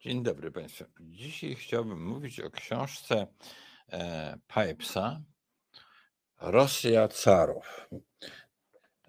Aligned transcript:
Dzień 0.00 0.22
dobry 0.22 0.50
Państwu. 0.50 0.84
Dzisiaj 1.00 1.54
chciałbym 1.54 2.06
mówić 2.06 2.40
o 2.40 2.50
książce 2.50 3.26
e, 3.92 4.38
Pipesa 4.54 5.22
Rosja 6.40 7.08
carów. 7.08 7.88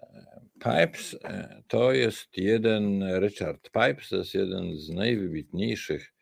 E, 0.02 0.40
Pipes 0.54 1.16
e, 1.24 1.62
to 1.68 1.92
jest 1.92 2.38
jeden, 2.38 3.04
Richard 3.20 3.70
Pipes 3.70 4.08
to 4.08 4.16
jest 4.16 4.34
jeden 4.34 4.78
z 4.78 4.88
najwybitniejszych 4.88 6.14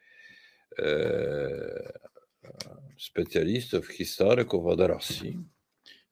specjalistów, 2.99 3.89
historyków 3.89 4.67
od 4.67 4.81
Rosji. 4.81 5.39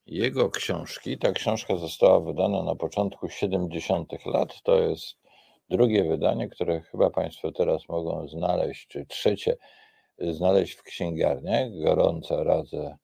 Jego 0.07 0.51
książki, 0.51 1.19
ta 1.19 1.33
książka 1.33 1.77
została 1.77 2.21
wydana 2.21 2.63
na 2.63 2.75
początku 2.75 3.29
70. 3.29 4.13
lat, 4.27 4.63
to 4.63 4.83
jest 4.83 5.28
drugie 5.71 6.05
wydanie, 6.05 6.49
które 6.49 6.81
chyba 6.81 7.11
Państwo 7.11 7.53
teraz 7.53 7.89
mogą 7.89 8.29
znaleźć, 8.29 8.87
czy 8.87 9.07
trzecie 9.07 9.57
znaleźć 10.19 10.75
w 10.75 10.83
księgarniach. 10.83 11.69
Gorąco 11.83 12.45
radzę 12.45 12.97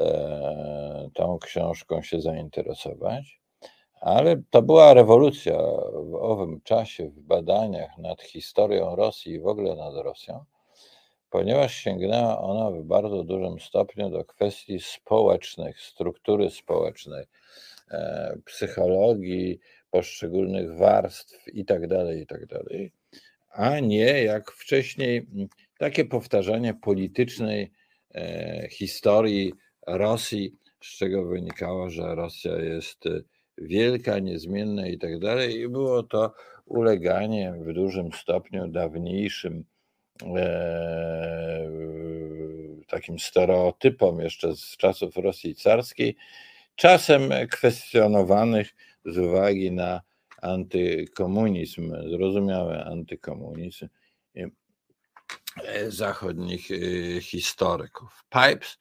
e, 0.00 1.10
tą 1.14 1.38
książką 1.38 2.02
się 2.02 2.20
zainteresować. 2.20 3.40
Ale 4.00 4.42
to 4.50 4.62
była 4.62 4.94
rewolucja 4.94 5.58
w 5.92 6.14
owym 6.14 6.60
czasie 6.64 7.08
w 7.08 7.20
badaniach 7.20 7.98
nad 7.98 8.22
historią 8.22 8.96
Rosji 8.96 9.32
i 9.32 9.40
w 9.40 9.46
ogóle 9.46 9.76
nad 9.76 9.94
Rosją, 9.94 10.44
ponieważ 11.30 11.74
sięgnęła 11.74 12.40
ona 12.40 12.70
w 12.70 12.82
bardzo 12.82 13.24
dużym 13.24 13.60
stopniu 13.60 14.10
do 14.10 14.24
kwestii 14.24 14.80
społecznych, 14.80 15.80
struktury 15.80 16.50
społecznej, 16.50 17.24
e, 17.90 18.36
psychologii, 18.44 19.60
poszczególnych 19.90 20.76
warstw 20.76 21.48
i 21.48 21.64
tak 21.64 21.86
dalej, 21.86 22.20
i 22.20 22.26
tak 22.26 22.46
dalej, 22.46 22.92
a 23.50 23.80
nie 23.80 24.22
jak 24.22 24.50
wcześniej 24.50 25.26
takie 25.78 26.04
powtarzanie 26.04 26.74
politycznej 26.74 27.72
e, 28.14 28.68
historii 28.70 29.52
Rosji, 29.86 30.56
z 30.80 30.98
czego 30.98 31.24
wynikało, 31.24 31.90
że 31.90 32.14
Rosja 32.14 32.56
jest 32.58 33.04
wielka, 33.58 34.18
niezmienna 34.18 34.86
i 34.86 34.98
tak 34.98 35.18
dalej. 35.18 35.60
I 35.60 35.68
było 35.68 36.02
to 36.02 36.34
uleganie 36.66 37.54
w 37.60 37.72
dużym 37.72 38.12
stopniu 38.12 38.68
dawniejszym 38.68 39.64
e, 40.36 41.70
takim 42.88 43.18
stereotypom 43.18 44.20
jeszcze 44.20 44.56
z 44.56 44.76
czasów 44.76 45.16
Rosji 45.16 45.54
carskiej, 45.54 46.16
czasem 46.76 47.22
kwestionowanych 47.50 48.74
z 49.04 49.18
uwagi 49.18 49.72
na 49.72 50.00
antykomunizm, 50.42 51.94
zrozumiały 52.10 52.84
antykomunizm 52.84 53.88
e, 55.64 55.90
zachodnich 55.90 56.68
e, 56.70 57.20
historyków. 57.20 58.24
Pipes 58.30 58.78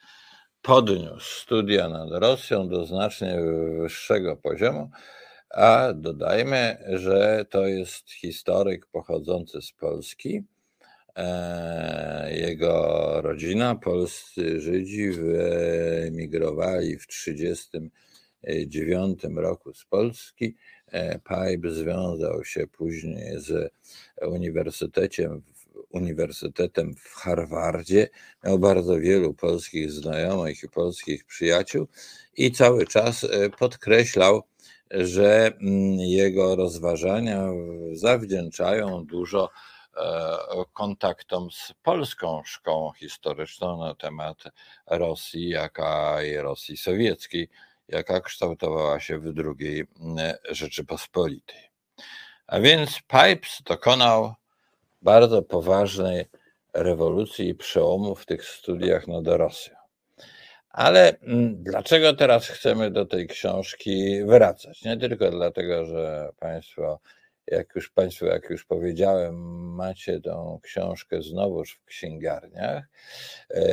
podniósł 0.61 1.41
studia 1.41 1.89
nad 1.89 2.09
Rosją 2.11 2.69
do 2.69 2.85
znacznie 2.85 3.39
wyższego 3.79 4.37
poziomu, 4.37 4.89
a 5.49 5.93
dodajmy, 5.93 6.77
że 6.93 7.45
to 7.49 7.67
jest 7.67 8.11
historyk 8.11 8.85
pochodzący 8.85 9.61
z 9.61 9.71
Polski. 9.71 10.43
E, 11.15 12.37
jego 12.37 13.21
rodzina, 13.21 13.75
polscy 13.75 14.61
Żydzi, 14.61 15.11
wyemigrowali 15.11 16.97
w 16.97 17.07
1930 17.07 17.69
1909 18.41 19.23
roku 19.35 19.73
z 19.73 19.85
Polski. 19.85 20.55
E, 20.87 21.19
Pipe 21.19 21.71
związał 21.71 22.45
się 22.45 22.67
później 22.67 23.39
z 23.39 23.71
uniwersytetem, 24.21 25.41
uniwersytetem 25.89 26.95
w 26.95 27.13
Harvardzie. 27.13 28.09
Miał 28.43 28.59
bardzo 28.59 28.99
wielu 28.99 29.33
polskich 29.33 29.91
znajomych 29.91 30.63
i 30.63 30.69
polskich 30.69 31.25
przyjaciół 31.25 31.87
i 32.37 32.51
cały 32.51 32.87
czas 32.87 33.23
e, 33.23 33.49
podkreślał, 33.49 34.43
że 34.91 35.47
mm, 35.47 35.99
jego 35.99 36.55
rozważania 36.55 37.47
zawdzięczają 37.93 39.05
dużo 39.05 39.49
e, 39.97 40.65
kontaktom 40.73 41.51
z 41.51 41.73
polską 41.83 42.41
szkołą 42.45 42.91
historyczną 42.91 43.79
na 43.79 43.95
temat 43.95 44.43
Rosji, 44.87 45.49
jaka 45.49 46.23
i 46.23 46.37
Rosji 46.37 46.77
sowieckiej 46.77 47.49
jaka 47.89 48.21
kształtowała 48.21 48.99
się 48.99 49.19
w 49.19 49.33
II 49.37 49.83
mm, 49.99 50.35
Rzeczypospolitej. 50.49 51.69
A 52.47 52.59
więc 52.59 52.99
Pipes 53.01 53.61
dokonał 53.65 54.33
bardzo 55.01 55.41
poważnej 55.41 56.25
rewolucji 56.73 57.49
i 57.49 57.55
przełomu 57.55 58.15
w 58.15 58.25
tych 58.25 58.45
studiach 58.45 59.07
nad 59.07 59.27
Rosją. 59.27 59.75
Ale 60.69 61.19
mm, 61.19 61.63
dlaczego 61.63 62.13
teraz 62.13 62.47
chcemy 62.47 62.91
do 62.91 63.05
tej 63.05 63.27
książki 63.27 64.23
wracać? 64.25 64.83
Nie 64.83 64.97
tylko 64.97 65.31
dlatego, 65.31 65.85
że 65.85 66.29
Państwo 66.39 66.99
jak 67.51 67.75
już 67.75 67.89
Państwu, 67.89 68.25
jak 68.25 68.49
już 68.49 68.65
powiedziałem, 68.65 69.35
macie 69.75 70.21
tą 70.21 70.59
książkę 70.63 71.21
znowuż 71.21 71.79
w 71.81 71.85
księgarniach. 71.85 72.83
E, 73.49 73.65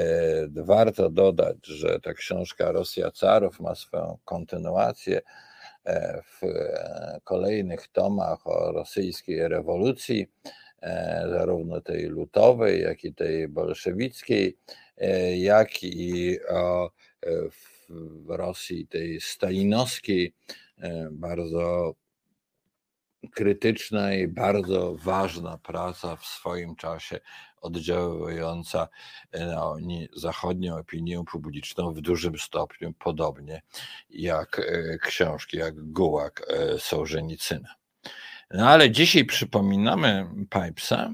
warto 0.55 1.11
dodać, 1.11 1.57
że 1.67 2.01
ta 2.01 2.15
książka 2.15 2.73
Rosja 2.73 3.11
Carów 3.11 3.61
ma 3.61 3.75
swoją 3.75 4.19
kontynuację 4.25 5.21
e, 5.85 6.23
w 6.23 6.41
kolejnych 7.25 7.89
tomach 7.89 8.47
o 8.47 8.73
rosyjskiej 8.73 9.49
rewolucji, 9.49 10.27
e, 10.83 11.27
zarówno 11.31 11.81
tej 11.81 12.05
lutowej, 12.05 12.83
jak 12.83 13.05
i 13.05 13.15
tej 13.15 13.49
bolszewickiej, 13.49 14.59
jak 15.37 15.83
i 15.83 16.39
o 16.49 16.91
w 18.27 18.31
Rosji 18.31 18.87
tej 18.87 19.21
stalinowskiej, 19.21 20.35
bardzo 21.11 21.95
krytyczna 23.29 24.15
i 24.15 24.29
bardzo 24.29 24.95
ważna 24.95 25.59
praca 25.59 26.17
w 26.17 26.27
swoim 26.27 26.77
czasie 26.77 27.21
oddziałująca 27.61 28.89
na 29.33 29.75
zachodnią 30.13 30.79
opinię 30.79 31.25
publiczną 31.31 31.93
w 31.93 32.01
dużym 32.01 32.39
stopniu, 32.39 32.93
podobnie 32.99 33.63
jak 34.11 34.59
e, 34.59 34.99
książki, 34.99 35.57
jak 35.57 35.75
Gułak 35.93 36.47
e, 36.49 36.79
Sołżenicyna. 36.79 37.75
No 38.51 38.69
ale 38.69 38.91
dzisiaj 38.91 39.25
przypominamy 39.25 40.27
Pipesa, 40.51 41.13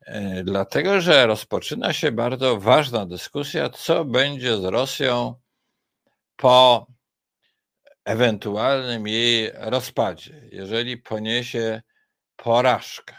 e, 0.00 0.44
dlatego 0.44 1.00
że 1.00 1.26
rozpoczyna 1.26 1.92
się 1.92 2.12
bardzo 2.12 2.60
ważna 2.60 3.06
dyskusja, 3.06 3.70
co 3.70 4.04
będzie 4.04 4.56
z 4.56 4.64
Rosją 4.64 5.34
po 6.36 6.86
ewentualnym 8.04 9.06
jej 9.06 9.50
rozpadzie, 9.54 10.48
jeżeli 10.52 10.96
poniesie 10.96 11.82
porażkę. 12.36 13.14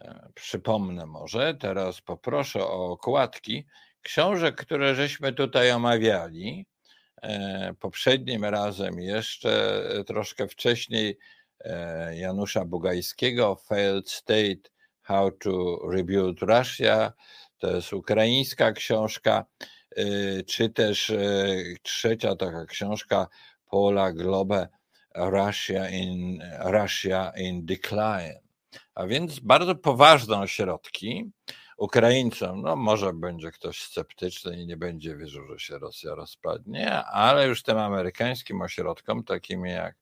E, 0.00 0.28
przypomnę 0.34 1.06
może, 1.06 1.54
teraz 1.54 2.00
poproszę 2.00 2.60
o 2.64 2.90
okładki 2.90 3.66
książek, 4.02 4.56
które 4.56 4.94
żeśmy 4.94 5.32
tutaj 5.32 5.70
omawiali. 5.70 6.66
E, 7.22 7.74
poprzednim 7.80 8.44
razem, 8.44 9.00
jeszcze 9.00 9.82
troszkę 10.06 10.48
wcześniej, 10.48 11.18
e, 11.60 12.16
Janusza 12.16 12.64
Bugajskiego, 12.64 13.56
Failed 13.56 14.10
State 14.10 14.70
How 15.02 15.30
to 15.30 15.78
Rebuild 15.90 16.42
Russia. 16.42 17.12
To 17.58 17.76
jest 17.76 17.92
ukraińska 17.92 18.72
książka, 18.72 19.44
czy 20.46 20.70
też 20.70 21.12
trzecia 21.82 22.36
taka 22.36 22.66
książka 22.66 23.26
Pola 23.76 24.12
Globe 24.12 24.68
Russia 25.14 25.88
in, 25.90 26.42
Russia 26.64 27.32
in 27.36 27.66
Decline. 27.66 28.40
A 28.94 29.06
więc 29.06 29.38
bardzo 29.40 29.74
poważne 29.74 30.38
ośrodki. 30.38 31.30
Ukraińcom, 31.78 32.62
no 32.62 32.76
może 32.76 33.12
będzie 33.12 33.50
ktoś 33.50 33.82
sceptyczny 33.82 34.56
i 34.56 34.66
nie 34.66 34.76
będzie 34.76 35.16
wierzył, 35.16 35.46
że 35.46 35.58
się 35.58 35.78
Rosja 35.78 36.14
rozpadnie, 36.14 37.04
ale 37.04 37.48
już 37.48 37.62
tym 37.62 37.78
amerykańskim 37.78 38.62
ośrodkom, 38.62 39.24
takim 39.24 39.66
jak 39.66 39.96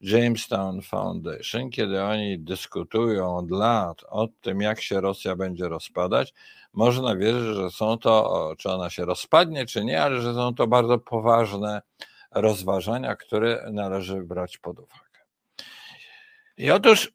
Jamestown 0.00 0.82
Foundation, 0.82 1.70
kiedy 1.70 2.02
oni 2.02 2.38
dyskutują 2.38 3.36
od 3.36 3.50
lat 3.50 4.04
o 4.08 4.28
tym, 4.40 4.60
jak 4.60 4.82
się 4.82 5.00
Rosja 5.00 5.36
będzie 5.36 5.68
rozpadać, 5.68 6.34
można 6.72 7.16
wierzyć, 7.16 7.56
że 7.56 7.70
są 7.70 7.98
to, 7.98 8.52
czy 8.58 8.70
ona 8.70 8.90
się 8.90 9.04
rozpadnie, 9.04 9.66
czy 9.66 9.84
nie, 9.84 10.02
ale 10.02 10.20
że 10.20 10.34
są 10.34 10.54
to 10.54 10.66
bardzo 10.66 10.98
poważne 10.98 11.82
rozważania, 12.34 13.16
które 13.16 13.68
należy 13.72 14.22
brać 14.22 14.58
pod 14.58 14.78
uwagę. 14.78 15.20
I 16.56 16.70
otóż 16.70 17.12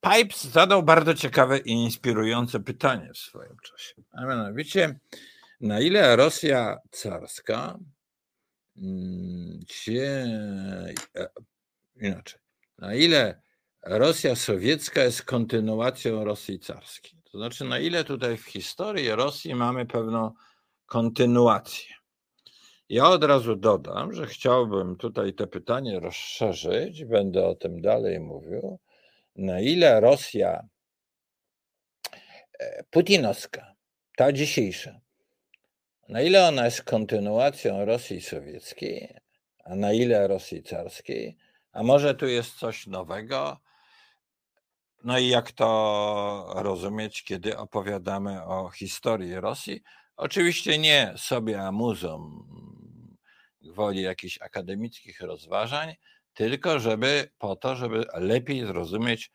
Pipes 0.00 0.44
zadał 0.44 0.82
bardzo 0.82 1.14
ciekawe 1.14 1.58
i 1.58 1.70
inspirujące 1.70 2.60
pytanie 2.60 3.10
w 3.14 3.18
swoim 3.18 3.56
czasie. 3.62 3.94
A 4.12 4.24
mianowicie, 4.26 4.98
na 5.60 5.80
ile 5.80 6.16
Rosja 6.16 6.78
carska 6.90 7.78
mm, 8.76 9.60
się 9.68 10.26
e, 11.14 11.28
inaczej, 12.00 12.40
na 12.78 12.94
ile 12.94 13.42
Rosja 13.82 14.36
sowiecka 14.36 15.02
jest 15.02 15.22
kontynuacją 15.22 16.24
Rosji 16.24 16.58
carskiej. 16.58 17.18
To 17.32 17.38
znaczy, 17.38 17.64
na 17.64 17.78
ile 17.78 18.04
tutaj 18.04 18.36
w 18.36 18.44
historii 18.44 19.10
Rosji 19.10 19.54
mamy 19.54 19.86
pewną 19.86 20.32
kontynuację. 20.86 21.97
Ja 22.88 23.08
od 23.08 23.24
razu 23.24 23.56
dodam, 23.56 24.12
że 24.12 24.26
chciałbym 24.26 24.96
tutaj 24.96 25.34
te 25.34 25.46
pytanie 25.46 26.00
rozszerzyć, 26.00 27.04
będę 27.04 27.46
o 27.46 27.54
tym 27.54 27.80
dalej 27.80 28.20
mówił. 28.20 28.78
Na 29.36 29.60
ile 29.60 30.00
Rosja 30.00 30.68
e, 32.58 32.84
putinowska, 32.90 33.74
ta 34.16 34.32
dzisiejsza, 34.32 35.00
na 36.08 36.22
ile 36.22 36.48
ona 36.48 36.64
jest 36.64 36.82
kontynuacją 36.82 37.84
Rosji 37.84 38.20
sowieckiej, 38.20 39.16
a 39.64 39.74
na 39.74 39.92
ile 39.92 40.28
Rosji 40.28 40.62
carskiej, 40.62 41.36
a 41.72 41.82
może 41.82 42.14
tu 42.14 42.26
jest 42.26 42.58
coś 42.58 42.86
nowego, 42.86 43.58
no 45.04 45.18
i 45.18 45.28
jak 45.28 45.52
to 45.52 46.52
rozumieć, 46.56 47.24
kiedy 47.24 47.56
opowiadamy 47.56 48.44
o 48.44 48.70
historii 48.70 49.34
Rosji? 49.34 49.82
Oczywiście 50.16 50.78
nie 50.78 51.14
sobie 51.16 51.62
amuzom 51.62 52.48
gwoli 53.68 54.02
jakichś 54.02 54.38
akademickich 54.42 55.20
rozważań, 55.20 55.94
tylko 56.34 56.78
żeby 56.78 57.30
po 57.38 57.56
to, 57.56 57.76
żeby 57.76 58.04
lepiej 58.14 58.66
zrozumieć 58.66 59.30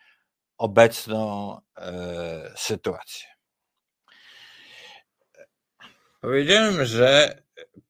obecną 0.57 1.57
e, 1.77 2.53
sytuację. 2.56 3.27
Powiedziałem, 6.21 6.85
że 6.85 7.41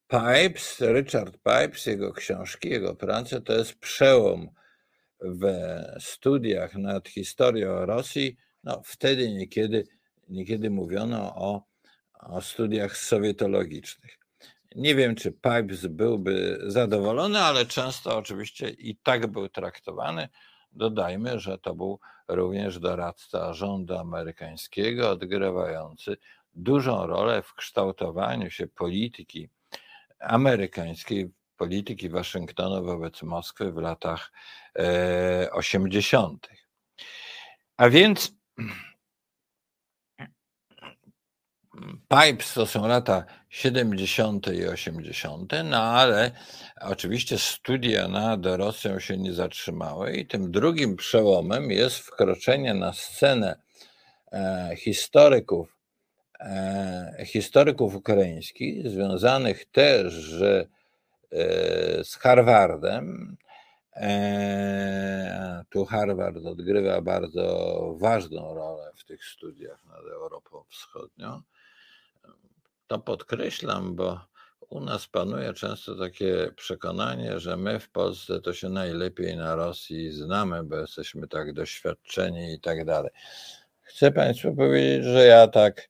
Pipes, 0.08 0.82
Richard 0.82 1.34
Pipes, 1.38 1.86
jego 1.86 2.14
książki, 2.14 2.70
jego 2.70 2.96
prace 2.96 3.42
to 3.42 3.54
jest 3.54 3.80
przełom 3.80 4.50
w 5.22 5.46
studiach 6.00 6.76
nad 6.76 7.10
historią 7.10 7.86
Rosji. 7.86 8.38
No, 8.64 8.82
wtedy 8.86 9.34
niekiedy, 9.34 9.88
niekiedy 10.30 10.70
mówiono 10.70 11.36
o, 11.36 11.64
o 12.20 12.42
studiach 12.42 12.98
sowietologicznych. 12.98 14.23
Nie 14.76 14.96
wiem, 14.96 15.16
czy 15.16 15.32
Pipes 15.32 15.86
byłby 15.88 16.60
zadowolony, 16.68 17.40
ale 17.40 17.66
często 17.66 18.18
oczywiście 18.18 18.70
i 18.70 18.96
tak 18.96 19.28
był 19.28 19.50
traktowany. 19.50 20.30
Dodajmy, 20.72 21.40
że 21.40 21.58
to 21.58 21.76
był 21.76 22.00
również 22.28 22.80
doradca 22.80 23.54
rządu 23.54 23.98
amerykańskiego, 23.98 25.10
odgrywający 25.10 26.18
dużą 26.56 27.08
rolę 27.08 27.42
w 27.42 27.54
kształtowaniu 27.54 28.50
się 28.50 28.68
polityki 28.68 29.50
amerykańskiej, 30.20 31.32
polityki 31.58 32.10
Waszyngtonu 32.10 32.86
wobec 32.86 33.22
Moskwy 33.22 33.72
w 33.72 33.78
latach 33.78 34.32
80. 35.52 36.48
E, 36.52 36.56
A 37.78 37.90
więc 37.90 38.34
Pipes 42.08 42.54
to 42.54 42.66
są 42.66 42.88
lata 42.88 43.26
70. 43.50 44.48
i 44.48 44.68
80., 44.68 45.54
no 45.64 45.84
ale 45.84 46.32
oczywiście 46.82 47.38
studia 47.38 48.08
nad 48.08 48.46
Rosją 48.46 49.00
się 49.00 49.18
nie 49.18 49.34
zatrzymały 49.34 50.14
i 50.14 50.28
tym 50.28 50.52
drugim 50.52 50.96
przełomem 50.96 51.72
jest 51.72 51.98
wkroczenie 51.98 52.74
na 52.74 52.94
scenę 52.94 53.60
e, 54.32 54.72
historyków, 54.78 55.78
e, 56.40 57.26
historyków 57.26 57.96
ukraińskich, 57.96 58.90
związanych 58.90 59.66
też 59.66 60.42
e, 60.42 60.66
z 62.04 62.16
Harvardem. 62.16 63.38
Tu 65.70 65.86
Harvard 65.86 66.46
odgrywa 66.46 67.02
bardzo 67.02 67.96
ważną 68.00 68.54
rolę 68.54 68.92
w 68.96 69.06
tych 69.06 69.26
studiach 69.26 69.86
nad 69.86 70.14
Europą 70.14 70.64
Wschodnią 70.70 71.42
to 72.94 73.00
podkreślam, 73.00 73.96
bo 73.96 74.20
u 74.70 74.80
nas 74.80 75.08
panuje 75.08 75.54
często 75.54 75.96
takie 75.96 76.52
przekonanie, 76.56 77.40
że 77.40 77.58
my 77.58 77.80
w 77.80 77.90
Polsce 77.90 78.42
to 78.42 78.54
się 78.54 78.70
najlepiej 78.70 79.38
na 79.38 79.56
Rosji 79.56 80.12
znamy, 80.12 80.64
bo 80.64 80.76
jesteśmy 80.76 81.28
tak 81.28 81.54
doświadczeni 81.54 82.54
i 82.54 82.60
tak 82.60 82.86
dalej. 82.86 83.12
Chcę 83.82 84.12
Państwu 84.12 84.56
powiedzieć, 84.56 85.04
że 85.04 85.26
ja 85.26 85.48
tak 85.48 85.90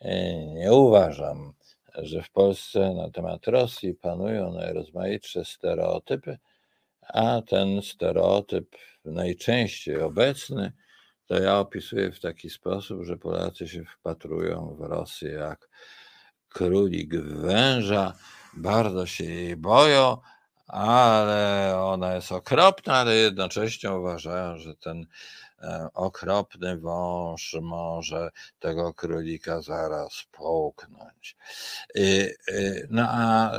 e, 0.00 0.36
nie 0.46 0.72
uważam, 0.72 1.52
że 1.94 2.22
w 2.22 2.30
Polsce 2.30 2.94
na 2.94 3.10
temat 3.10 3.46
Rosji 3.46 3.94
panują 3.94 4.52
najrozmaitsze 4.52 5.44
stereotypy, 5.44 6.38
a 7.02 7.42
ten 7.42 7.82
stereotyp 7.82 8.76
najczęściej 9.04 10.00
obecny 10.00 10.72
to 11.26 11.38
ja 11.38 11.58
opisuję 11.58 12.12
w 12.12 12.20
taki 12.20 12.50
sposób, 12.50 13.04
że 13.04 13.16
Polacy 13.16 13.68
się 13.68 13.84
wpatrują 13.84 14.76
w 14.78 14.80
Rosję 14.80 15.30
jak 15.30 15.68
królik 16.50 17.16
węża, 17.16 18.14
bardzo 18.52 19.06
się 19.06 19.24
jej 19.24 19.56
boją, 19.56 20.16
ale 20.66 21.72
ona 21.82 22.14
jest 22.14 22.32
okropna, 22.32 22.94
ale 22.94 23.16
jednocześnie 23.16 23.92
uważają, 23.92 24.58
że 24.58 24.74
ten 24.74 25.06
e, 25.62 25.88
okropny 25.94 26.78
wąż 26.78 27.56
może 27.62 28.30
tego 28.58 28.94
królika 28.94 29.62
zaraz 29.62 30.24
połknąć. 30.32 31.36
No 32.90 33.02
a 33.08 33.52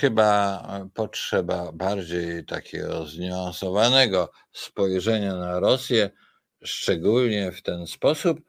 chyba 0.00 0.62
potrzeba 0.94 1.72
bardziej 1.72 2.44
takiego 2.44 3.06
zniuansowanego 3.06 4.32
spojrzenia 4.52 5.34
na 5.34 5.60
Rosję, 5.60 6.10
szczególnie 6.64 7.52
w 7.52 7.62
ten 7.62 7.86
sposób, 7.86 8.40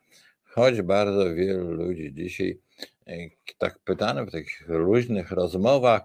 choć 0.44 0.82
bardzo 0.82 1.34
wielu 1.36 1.72
ludzi 1.72 2.14
dzisiaj 2.14 2.67
tak 3.58 3.80
pytany 3.80 4.26
w 4.26 4.32
takich 4.32 4.68
luźnych 4.68 5.32
rozmowach 5.32 6.02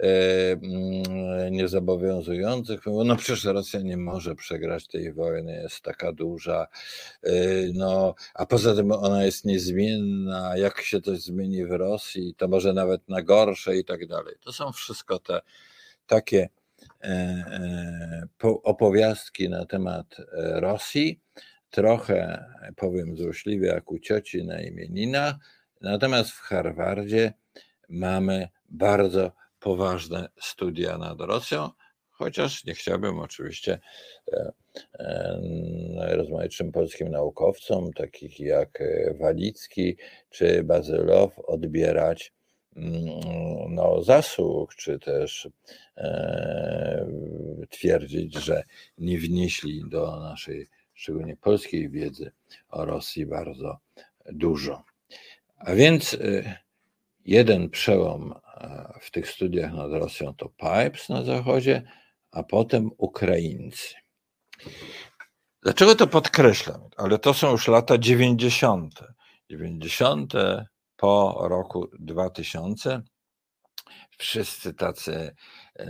e, 0.00 0.52
mm, 0.52 1.52
niezobowiązujących, 1.52 2.80
no 3.04 3.16
przecież 3.16 3.44
Rosja 3.44 3.80
nie 3.80 3.96
może 3.96 4.34
przegrać 4.34 4.86
tej 4.86 5.12
wojny, 5.12 5.52
jest 5.62 5.80
taka 5.80 6.12
duża, 6.12 6.66
e, 7.22 7.32
no, 7.74 8.14
a 8.34 8.46
poza 8.46 8.74
tym 8.74 8.92
ona 8.92 9.24
jest 9.24 9.44
niezmienna, 9.44 10.56
jak 10.56 10.80
się 10.80 11.00
coś 11.00 11.20
zmieni 11.20 11.66
w 11.66 11.70
Rosji, 11.70 12.34
to 12.36 12.48
może 12.48 12.72
nawet 12.72 13.08
na 13.08 13.22
gorsze 13.22 13.76
i 13.76 13.84
tak 13.84 14.06
dalej. 14.06 14.34
To 14.40 14.52
są 14.52 14.72
wszystko 14.72 15.18
te 15.18 15.40
takie 16.06 16.48
e, 17.02 18.28
opowiastki 18.42 19.48
na 19.48 19.66
temat 19.66 20.16
Rosji, 20.54 21.20
trochę 21.70 22.44
powiem 22.76 23.16
złośliwie 23.16 23.68
jak 23.68 23.92
u 23.92 23.98
cioci 23.98 24.44
na 24.44 24.60
imieninach, 24.60 25.34
Natomiast 25.80 26.30
w 26.30 26.40
Harvardzie 26.40 27.32
mamy 27.88 28.48
bardzo 28.68 29.32
poważne 29.60 30.28
studia 30.40 30.98
nad 30.98 31.20
Rosją, 31.20 31.70
chociaż 32.10 32.64
nie 32.64 32.74
chciałbym 32.74 33.18
oczywiście 33.18 33.78
e, 34.32 34.52
e, 34.98 36.16
rozmaitym 36.16 36.72
polskim 36.72 37.08
naukowcom, 37.08 37.92
takich 37.92 38.40
jak 38.40 38.80
e, 38.80 39.14
Walicki 39.14 39.96
czy 40.30 40.62
Bazylow, 40.64 41.38
odbierać 41.38 42.32
mm, 42.76 43.74
no, 43.74 44.02
zasług, 44.02 44.74
czy 44.74 44.98
też 44.98 45.48
twierdzić, 47.70 48.34
że 48.34 48.62
nie 48.98 49.18
wnieśli 49.18 49.82
do 49.88 50.20
naszej, 50.20 50.68
szczególnie 50.94 51.36
polskiej 51.36 51.90
wiedzy 51.90 52.32
o 52.68 52.84
Rosji 52.84 53.26
bardzo 53.26 53.78
dużo. 54.32 54.89
A 55.60 55.74
więc 55.74 56.14
y, 56.14 56.54
jeden 57.24 57.70
przełom 57.70 58.34
w 59.00 59.10
tych 59.10 59.30
studiach 59.30 59.72
nad 59.72 59.92
Rosją 59.92 60.34
to 60.34 60.48
Pipes 60.48 61.08
na 61.08 61.24
zachodzie, 61.24 61.82
a 62.30 62.42
potem 62.42 62.90
Ukraińcy. 62.98 63.94
Dlaczego 65.62 65.94
to 65.94 66.06
podkreślam? 66.06 66.80
Ale 66.96 67.18
to 67.18 67.34
są 67.34 67.50
już 67.50 67.68
lata 67.68 67.98
90. 67.98 69.00
90. 69.50 70.32
po 70.96 71.38
roku 71.48 71.88
2000. 71.98 73.02
Wszyscy 74.18 74.74
tacy 74.74 75.34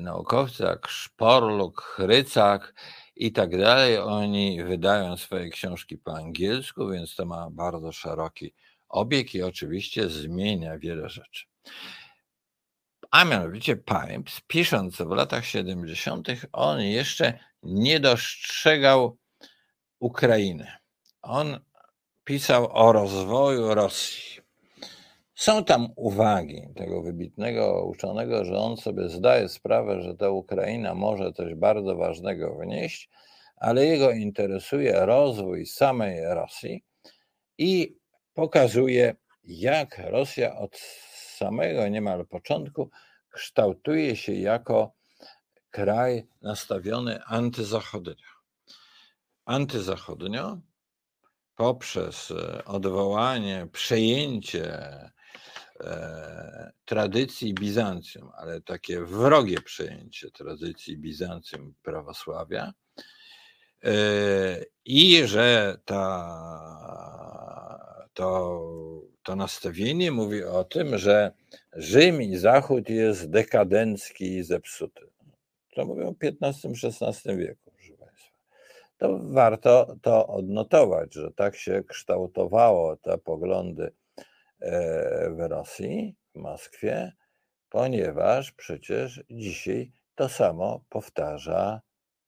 naukowcy 0.00 0.62
jak 0.62 0.89
Szporluk, 0.89 1.83
Chrycak 1.83 2.75
i 3.17 3.33
tak 3.33 3.59
dalej, 3.59 3.99
oni 3.99 4.65
wydają 4.65 5.17
swoje 5.17 5.50
książki 5.50 5.99
po 5.99 6.17
angielsku, 6.17 6.89
więc 6.89 7.15
to 7.15 7.27
ma 7.27 7.50
bardzo 7.50 7.93
szeroki 7.93 8.55
obieg 8.90 9.35
i 9.35 9.42
oczywiście 9.42 10.09
zmienia 10.09 10.78
wiele 10.78 11.09
rzeczy. 11.09 11.44
A 13.11 13.25
mianowicie 13.25 13.76
Pipes, 13.76 14.40
pisząc 14.47 14.97
w 14.97 15.11
latach 15.11 15.47
70., 15.47 16.28
on 16.52 16.80
jeszcze 16.80 17.38
nie 17.62 18.00
dostrzegał 18.00 19.18
Ukrainy. 20.00 20.66
On 21.23 21.61
pisał 22.25 22.68
o 22.73 22.92
rozwoju 22.92 23.75
Rosji. 23.75 24.40
Są 25.35 25.64
tam 25.64 25.88
uwagi 25.97 26.62
tego 26.76 27.02
wybitnego 27.02 27.85
uczonego, 27.87 28.44
że 28.44 28.56
on 28.59 28.76
sobie 28.76 29.09
zdaje 29.09 29.49
sprawę, 29.49 30.02
że 30.02 30.14
ta 30.14 30.30
Ukraina 30.30 30.94
może 30.94 31.32
coś 31.32 31.54
bardzo 31.54 31.97
ważnego 31.97 32.59
wnieść, 32.59 33.11
ale 33.56 33.87
jego 33.87 34.11
interesuje 34.11 35.06
rozwój 35.06 35.66
samej 35.66 36.20
Rosji 36.25 36.85
i 37.59 38.00
pokazuje, 38.40 39.16
jak 39.44 39.99
Rosja 39.99 40.56
od 40.56 40.76
samego 41.37 41.88
niemal 41.88 42.26
początku 42.26 42.90
kształtuje 43.30 44.16
się 44.16 44.32
jako 44.32 44.92
kraj 45.70 46.26
nastawiony 46.42 47.25
antyzachodnio. 47.25 48.30
Antyzachodnio 49.44 50.59
poprzez 51.54 52.30
e, 52.30 52.64
odwołanie, 52.64 53.66
przejęcie 53.73 54.66
e, 55.80 56.73
tradycji 56.85 57.54
Bizancjum, 57.54 58.30
ale 58.37 58.61
takie 58.61 59.04
wrogie 59.04 59.61
przejęcie 59.61 60.30
tradycji 60.30 60.99
Bizancjum 60.99 61.75
prawosławia, 61.82 62.73
i 64.84 65.26
że 65.26 65.76
ta, 65.84 66.06
to, 68.14 68.60
to 69.22 69.37
nastawienie 69.37 70.10
mówi 70.10 70.44
o 70.44 70.64
tym, 70.64 70.99
że 70.99 71.32
Rzym 71.72 72.22
i 72.22 72.37
Zachód 72.37 72.88
jest 72.88 73.30
dekadencki 73.30 74.37
i 74.37 74.42
zepsuty. 74.42 75.10
To 75.75 75.84
mówią 75.84 76.14
w 76.14 76.25
XV-XVI 76.25 77.37
wieku, 77.37 77.70
proszę 77.76 77.92
Państwa. 77.92 78.30
To 78.99 79.18
warto 79.22 79.96
to 80.02 80.26
odnotować, 80.26 81.14
że 81.14 81.30
tak 81.32 81.56
się 81.56 81.82
kształtowało 81.88 82.96
te 82.96 83.18
poglądy 83.18 83.92
e, 84.60 85.30
w 85.30 85.40
Rosji, 85.40 86.16
w 86.34 86.38
Moskwie, 86.38 87.12
ponieważ 87.68 88.52
przecież 88.52 89.25
dzisiaj 89.30 89.92
to 90.14 90.28
samo 90.28 90.84
powtarza 90.88 91.80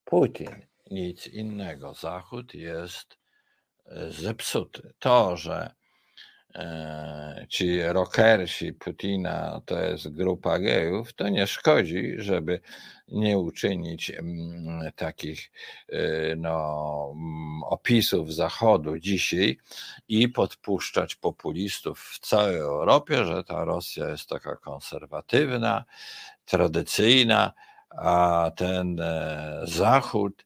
Putin. 0.04 0.71
Nic 0.92 1.26
innego. 1.26 1.94
Zachód 1.94 2.54
jest 2.54 3.18
e, 3.86 4.12
zepsuty. 4.12 4.92
To, 4.98 5.36
że 5.36 5.74
E, 6.54 7.46
ci 7.48 7.82
rockersi 7.82 8.72
Putina 8.72 9.60
to 9.66 9.78
jest 9.78 10.08
grupa 10.08 10.58
gejów, 10.58 11.12
to 11.12 11.28
nie 11.28 11.46
szkodzi, 11.46 12.14
żeby 12.18 12.60
nie 13.08 13.38
uczynić 13.38 14.10
mm, 14.10 14.92
takich 14.96 15.52
e, 15.88 16.36
no, 16.36 17.12
mm, 17.14 17.62
opisów 17.62 18.34
Zachodu 18.34 18.98
dzisiaj 18.98 19.58
i 20.08 20.28
podpuszczać 20.28 21.14
populistów 21.14 22.00
w 22.00 22.18
całej 22.18 22.56
Europie, 22.56 23.24
że 23.24 23.44
ta 23.44 23.64
Rosja 23.64 24.08
jest 24.08 24.28
taka 24.28 24.56
konserwatywna, 24.56 25.84
tradycyjna, 26.44 27.52
a 27.90 28.50
ten 28.56 29.00
Zachód 29.62 30.44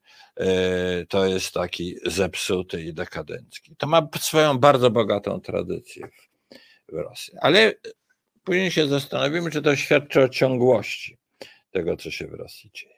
to 1.09 1.27
jest 1.27 1.55
taki 1.55 1.97
zepsuty 2.07 2.83
i 2.83 2.95
dekadencki. 2.95 3.77
To 3.77 3.87
ma 3.87 4.09
swoją 4.19 4.59
bardzo 4.59 4.91
bogatą 4.91 5.41
tradycję 5.41 6.09
w, 6.89 6.93
Rosji. 6.93 7.35
Ale 7.41 7.75
później 8.45 8.71
się 8.71 8.89
zastanowimy, 8.89 9.51
czy 9.51 9.63
to 9.63 9.77
świadczy 9.77 10.23
o 10.23 10.29
ciągłości 10.29 11.19
tego, 11.71 11.97
co 11.97 12.11
się 12.11 12.27
w 12.27 12.35
Rosji 12.35 12.71
dzieje. 12.75 12.97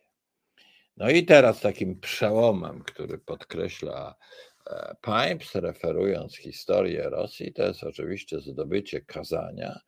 No 0.96 1.10
i 1.10 1.24
teraz 1.24 1.60
takim 1.60 2.00
przełomem, 2.00 2.82
który 2.82 3.18
podkreśla 3.18 4.14
e, 4.66 4.96
Pipes, 5.02 5.54
referując 5.54 6.36
historię 6.36 7.10
Rosji, 7.10 7.52
to 7.52 7.62
jest 7.62 7.84
oczywiście 7.84 8.40
zdobycie 8.40 9.00
Kazania 9.00 9.80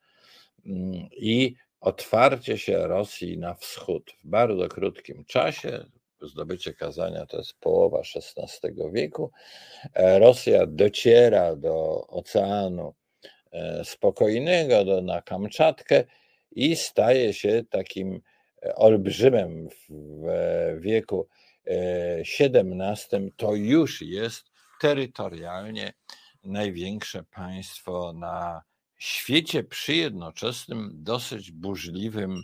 mm, 0.65 0.93
i 1.11 1.55
otwarcie 1.81 2.57
się 2.57 2.87
Rosji 2.87 3.37
na 3.37 3.53
wschód 3.53 4.11
w 4.23 4.27
bardzo 4.27 4.67
krótkim 4.67 5.25
czasie, 5.25 5.85
zdobycie 6.27 6.73
Kazania 6.73 7.25
to 7.25 7.37
jest 7.37 7.53
połowa 7.59 7.99
XVI 7.99 8.71
wieku. 8.91 9.31
E, 9.93 10.19
Rosja 10.19 10.65
dociera 10.67 11.55
do 11.55 12.07
Oceanu 12.07 12.93
e, 13.51 13.85
Spokojnego, 13.85 14.85
do, 14.85 15.01
na 15.01 15.21
Kamczatkę 15.21 16.03
i 16.51 16.75
staje 16.75 17.33
się 17.33 17.63
takim 17.69 18.21
e, 18.63 18.75
olbrzymem 18.75 19.69
w 19.89 20.77
wieku 20.79 21.27
XVII. 22.39 23.31
To 23.37 23.55
już 23.55 24.01
jest 24.01 24.51
terytorialnie 24.81 25.93
największe 26.43 27.23
państwo 27.23 28.13
na 28.13 28.61
świecie 28.97 29.63
przy 29.63 29.95
jednoczesnym 29.95 30.91
dosyć 30.93 31.51
burzliwym 31.51 32.43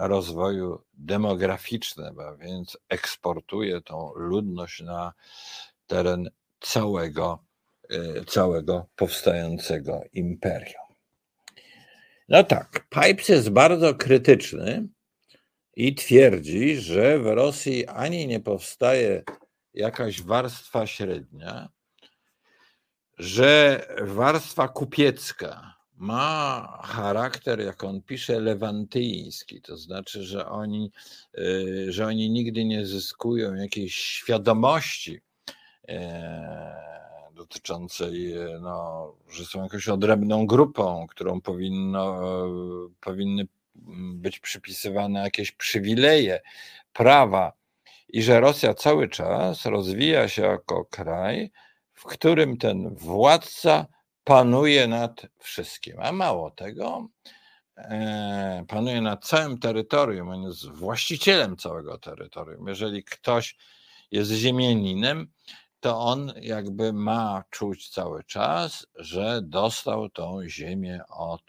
rozwoju 0.00 0.82
demograficznego, 0.94 2.28
a 2.28 2.36
więc 2.36 2.78
eksportuje 2.88 3.80
tą 3.80 4.12
ludność 4.14 4.80
na 4.80 5.12
teren 5.86 6.30
całego, 6.60 7.44
e, 7.90 8.24
całego 8.24 8.86
powstającego 8.96 10.02
imperium. 10.12 10.86
No 12.28 12.44
tak, 12.44 12.86
Pipes 12.88 13.28
jest 13.28 13.50
bardzo 13.50 13.94
krytyczny 13.94 14.88
i 15.76 15.94
twierdzi, 15.94 16.76
że 16.76 17.18
w 17.18 17.26
Rosji 17.26 17.86
ani 17.86 18.26
nie 18.26 18.40
powstaje 18.40 19.22
jakaś 19.74 20.22
warstwa 20.22 20.86
średnia, 20.86 21.68
że 23.18 23.80
warstwa 24.02 24.68
kupiecka, 24.68 25.75
ma 25.96 26.78
charakter, 26.84 27.60
jak 27.60 27.84
on 27.84 28.02
pisze, 28.02 28.40
lewantyjski, 28.40 29.62
to 29.62 29.76
znaczy, 29.76 30.24
że 30.24 30.46
oni, 30.46 30.90
y, 31.38 31.92
że 31.92 32.06
oni 32.06 32.30
nigdy 32.30 32.64
nie 32.64 32.86
zyskują 32.86 33.54
jakiejś 33.54 33.94
świadomości 33.94 35.20
e, 35.88 36.86
dotyczącej, 37.34 38.34
no, 38.60 39.12
że 39.30 39.44
są 39.44 39.62
jakąś 39.62 39.88
odrębną 39.88 40.46
grupą, 40.46 41.06
którą 41.06 41.40
powinno, 41.40 42.20
powinny 43.00 43.46
być 44.14 44.38
przypisywane 44.38 45.20
jakieś 45.20 45.52
przywileje, 45.52 46.40
prawa. 46.92 47.52
I 48.08 48.22
że 48.22 48.40
Rosja 48.40 48.74
cały 48.74 49.08
czas 49.08 49.66
rozwija 49.66 50.28
się 50.28 50.42
jako 50.42 50.84
kraj, 50.84 51.50
w 51.92 52.04
którym 52.04 52.56
ten 52.56 52.94
władca 52.94 53.86
panuje 54.26 54.88
nad 54.88 55.26
wszystkim. 55.38 55.96
A 56.00 56.12
mało 56.12 56.50
tego, 56.50 57.08
e, 57.76 58.64
panuje 58.68 59.00
nad 59.00 59.24
całym 59.24 59.58
terytorium, 59.58 60.28
on 60.28 60.42
jest 60.42 60.68
właścicielem 60.68 61.56
całego 61.56 61.98
terytorium. 61.98 62.68
Jeżeli 62.68 63.04
ktoś 63.04 63.56
jest 64.10 64.30
ziemianinem, 64.30 65.28
to 65.80 65.98
on 65.98 66.32
jakby 66.40 66.92
ma 66.92 67.44
czuć 67.50 67.88
cały 67.88 68.24
czas, 68.24 68.86
że 68.94 69.40
dostał 69.42 70.08
tą 70.08 70.48
ziemię 70.48 71.00
od, 71.08 71.42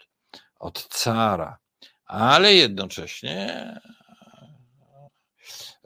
od 0.58 0.88
cara. 0.88 1.58
Ale 2.06 2.54
jednocześnie 2.54 3.74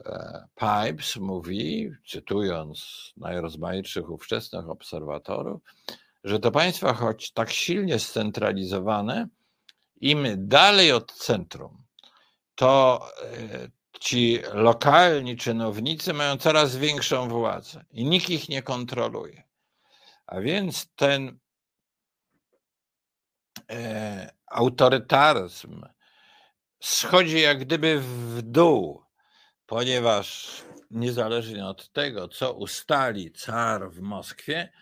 e, 0.05 0.49
Pipes 0.55 1.17
mówi, 1.17 1.91
cytując 2.07 3.13
najrozmaitszych 3.17 4.11
ówczesnych 4.11 4.71
obserwatorów, 4.71 5.63
że 6.25 6.39
to 6.39 6.51
państwa, 6.51 6.95
choć 6.95 7.33
tak 7.33 7.51
silnie 7.51 7.99
scentralizowane, 7.99 9.29
im 10.01 10.27
dalej 10.37 10.93
od 10.93 11.13
centrum, 11.13 11.85
to 12.55 13.01
e, 13.23 13.69
ci 14.01 14.39
lokalni 14.53 15.37
czynownicy 15.37 16.13
mają 16.13 16.37
coraz 16.37 16.77
większą 16.77 17.29
władzę 17.29 17.85
i 17.91 18.05
nikt 18.05 18.31
ich 18.31 18.49
nie 18.49 18.63
kontroluje. 18.63 19.43
A 20.27 20.41
więc 20.41 20.95
ten 20.97 21.39
e, 23.71 24.33
autorytaryzm 24.47 25.83
schodzi 26.81 27.41
jak 27.41 27.59
gdyby 27.59 28.01
w 28.01 28.43
dół, 28.43 29.03
ponieważ 29.67 30.49
niezależnie 30.91 31.67
od 31.67 31.93
tego, 31.93 32.29
co 32.29 32.53
ustali 32.53 33.33
car 33.33 33.91
w 33.91 34.01
Moskwie, 34.01 34.73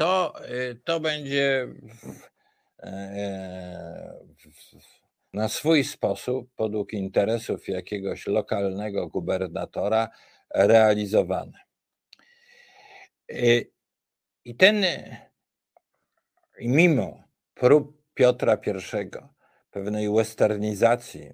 to, 0.00 0.34
y, 0.50 0.80
to 0.84 1.00
będzie 1.00 1.68
e, 2.78 4.20
na 5.32 5.48
swój 5.48 5.84
sposób, 5.84 6.54
podług 6.56 6.92
interesów 6.92 7.68
jakiegoś 7.68 8.26
lokalnego 8.26 9.08
gubernatora, 9.08 10.08
realizowane. 10.54 11.58
Y, 13.32 13.70
I 14.44 14.54
ten, 14.54 14.84
mimo 16.60 17.22
prób 17.54 18.02
Piotra 18.14 18.54
I, 18.54 19.10
pewnej 19.70 20.10
westernizacji, 20.10 21.32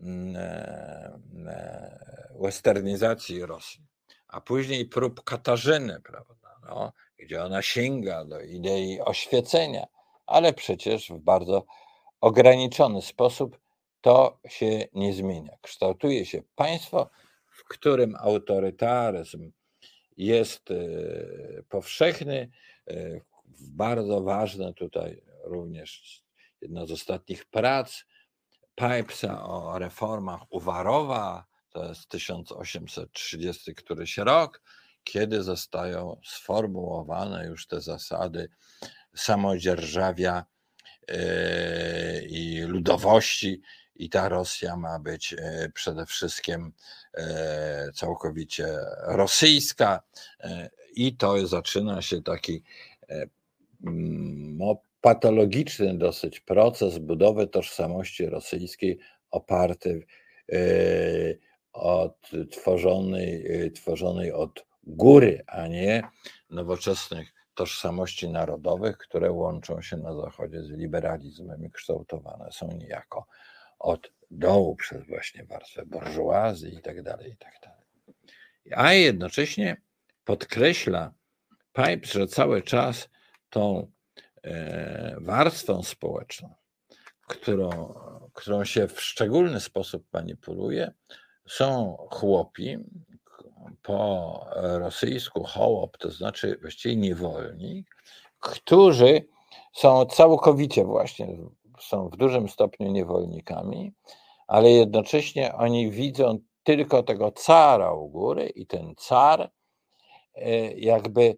mm, 0.00 0.36
e, 0.36 1.18
e, 1.46 2.28
westernizacji 2.40 3.46
Rosji, 3.46 3.86
a 4.28 4.40
później 4.40 4.86
prób 4.86 5.24
Katarzyny, 5.24 6.00
prawda, 6.00 6.60
no, 6.68 6.92
gdzie 7.18 7.44
ona 7.44 7.62
sięga 7.62 8.24
do 8.24 8.40
idei 8.40 9.00
oświecenia, 9.00 9.86
ale 10.26 10.52
przecież 10.52 11.08
w 11.08 11.18
bardzo 11.18 11.64
ograniczony 12.20 13.02
sposób 13.02 13.58
to 14.00 14.40
się 14.48 14.84
nie 14.92 15.12
zmienia. 15.12 15.52
Kształtuje 15.60 16.26
się 16.26 16.42
państwo, 16.54 17.10
w 17.50 17.64
którym 17.64 18.16
autorytaryzm 18.20 19.52
jest 20.16 20.68
powszechny. 21.68 22.50
Bardzo 23.60 24.22
ważne 24.22 24.74
tutaj 24.74 25.22
również 25.44 26.22
jedna 26.60 26.86
z 26.86 26.92
ostatnich 26.92 27.44
prac 27.44 28.04
Pipesa 28.74 29.44
o 29.44 29.78
reformach 29.78 30.40
Uwarowa, 30.50 31.46
to 31.70 31.84
jest 31.88 32.08
1830 32.08 33.74
któryś 33.74 34.18
rok, 34.18 34.62
kiedy 35.12 35.42
zostają 35.42 36.20
sformułowane 36.24 37.46
już 37.46 37.66
te 37.66 37.80
zasady 37.80 38.48
samodzierżawia 39.14 40.44
e, 41.08 42.22
i 42.22 42.60
ludowości, 42.60 43.62
i 43.96 44.10
ta 44.10 44.28
Rosja 44.28 44.76
ma 44.76 44.98
być 44.98 45.32
e, 45.38 45.70
przede 45.74 46.06
wszystkim 46.06 46.72
e, 47.14 47.90
całkowicie 47.94 48.66
rosyjska, 49.06 50.02
i 50.94 51.16
to 51.16 51.46
zaczyna 51.46 52.02
się 52.02 52.22
taki 52.22 52.62
no, 53.80 54.76
patologiczny 55.00 55.98
dosyć 55.98 56.40
proces 56.40 56.98
budowy 56.98 57.46
tożsamości 57.46 58.26
rosyjskiej 58.26 58.98
oparty 59.30 60.06
od 61.72 62.30
tworzonej, 62.50 63.44
tworzonej 63.72 64.32
od 64.32 64.67
góry, 64.88 65.44
a 65.46 65.66
nie 65.66 66.02
nowoczesnych 66.50 67.34
tożsamości 67.54 68.28
narodowych, 68.28 68.98
które 68.98 69.32
łączą 69.32 69.82
się 69.82 69.96
na 69.96 70.14
Zachodzie 70.14 70.62
z 70.62 70.70
liberalizmem 70.70 71.64
i 71.64 71.70
kształtowane 71.70 72.52
są 72.52 72.68
niejako 72.68 73.26
od 73.78 74.12
dołu 74.30 74.76
przez 74.76 75.06
właśnie 75.06 75.44
warstwę 75.44 75.86
burżuazji 75.86 76.74
i 76.74 76.82
tak 76.82 77.02
dalej, 77.02 77.32
i 77.32 77.36
tak 77.36 77.52
dalej. 77.62 77.84
A 78.76 78.92
jednocześnie 78.92 79.76
podkreśla 80.24 81.12
Pipes, 81.72 82.12
że 82.12 82.26
cały 82.26 82.62
czas 82.62 83.08
tą 83.50 83.90
e, 84.42 85.16
warstwą 85.20 85.82
społeczną, 85.82 86.54
którą, 87.26 87.94
którą 88.32 88.64
się 88.64 88.88
w 88.88 89.00
szczególny 89.00 89.60
sposób 89.60 90.06
manipuluje, 90.12 90.92
są 91.48 91.96
chłopi, 92.10 92.78
po 93.82 94.46
rosyjsku 94.52 95.44
hołop, 95.44 95.98
to 95.98 96.10
znaczy 96.10 96.58
właściwie 96.60 96.96
niewolnik, 96.96 97.96
którzy 98.40 99.24
są 99.72 100.06
całkowicie 100.06 100.84
właśnie, 100.84 101.38
są 101.80 102.08
w 102.08 102.16
dużym 102.16 102.48
stopniu 102.48 102.90
niewolnikami, 102.90 103.92
ale 104.46 104.70
jednocześnie 104.70 105.54
oni 105.54 105.90
widzą 105.90 106.38
tylko 106.62 107.02
tego 107.02 107.32
cara 107.32 107.92
u 107.92 108.08
góry 108.08 108.48
i 108.48 108.66
ten 108.66 108.94
car 108.96 109.50
e, 110.34 110.72
jakby 110.72 111.36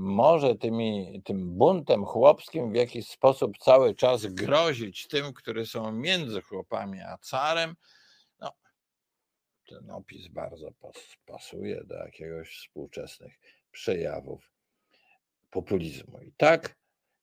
może 0.00 0.54
tymi, 0.54 1.22
tym 1.24 1.58
buntem 1.58 2.04
chłopskim 2.04 2.72
w 2.72 2.74
jakiś 2.74 3.08
sposób 3.08 3.58
cały 3.58 3.94
czas 3.94 4.26
grozić 4.26 5.08
tym, 5.08 5.32
którzy 5.32 5.66
są 5.66 5.92
między 5.92 6.42
chłopami 6.42 7.00
a 7.00 7.18
carem, 7.18 7.74
ten 9.70 9.90
opis 9.90 10.28
bardzo 10.28 10.72
pasuje 11.26 11.84
do 11.84 11.94
jakiegoś 11.94 12.58
współczesnych 12.58 13.38
przejawów 13.72 14.52
populizmu. 15.50 16.20
I 16.20 16.32
tak 16.36 16.76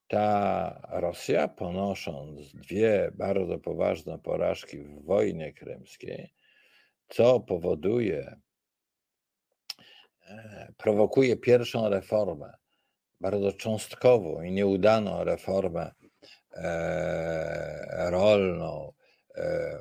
ta 0.08 0.80
Rosja, 0.92 1.48
ponosząc 1.48 2.54
dwie 2.54 3.12
bardzo 3.14 3.60
poważne 3.60 4.20
porażki 4.20 4.80
w 4.80 5.06
wojnie 5.06 5.54
krymskiej, 5.54 6.34
co 7.10 7.40
powoduje, 7.40 8.36
e, 10.28 10.74
prowokuje 10.78 11.38
pierwszą 11.38 11.90
reformę, 11.90 12.54
bardzo 13.22 13.52
cząstkową 13.52 14.42
i 14.42 14.52
nieudaną 14.52 15.24
reformę 15.24 15.92
e, 16.54 18.12
rolną, 18.12 18.94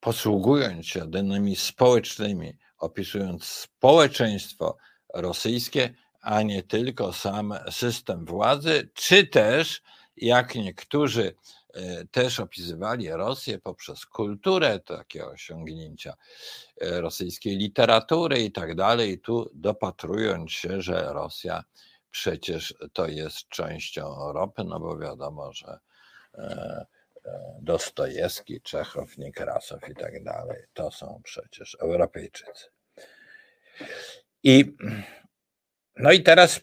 posługując 0.00 0.86
się 0.86 1.10
danymi 1.10 1.56
społecznymi, 1.56 2.58
opisując 2.78 3.44
społeczeństwo 3.44 4.76
rosyjskie, 5.14 5.94
a 6.20 6.42
nie 6.42 6.62
tylko 6.62 7.12
sam 7.12 7.54
system 7.70 8.24
władzy, 8.24 8.90
czy 8.94 9.26
też, 9.26 9.82
jak 10.16 10.54
niektórzy 10.54 11.34
E, 11.34 11.61
też 12.10 12.40
opisywali 12.40 13.10
Rosję 13.10 13.58
poprzez 13.58 14.06
kulturę, 14.06 14.80
takie 14.80 15.26
osiągnięcia 15.26 16.14
e, 16.80 17.00
rosyjskiej 17.00 17.56
literatury 17.56 18.38
i 18.38 18.52
tak 18.52 18.74
dalej, 18.74 19.20
tu 19.20 19.50
dopatrując 19.54 20.52
się, 20.52 20.82
że 20.82 21.12
Rosja 21.12 21.64
przecież 22.10 22.74
to 22.92 23.08
jest 23.08 23.48
częścią 23.48 24.06
Europy, 24.06 24.64
no 24.64 24.80
bo 24.80 24.98
wiadomo, 24.98 25.52
że 25.52 25.78
e, 26.34 26.86
Dostojewski, 27.60 28.60
Czechow, 28.60 29.18
Nikrasow 29.18 29.88
i 29.88 29.94
tak 29.94 30.24
dalej, 30.24 30.62
to 30.72 30.90
są 30.90 31.20
przecież 31.24 31.76
Europejczycy. 31.80 32.66
I 34.42 34.76
no 35.96 36.12
i 36.12 36.22
teraz 36.22 36.60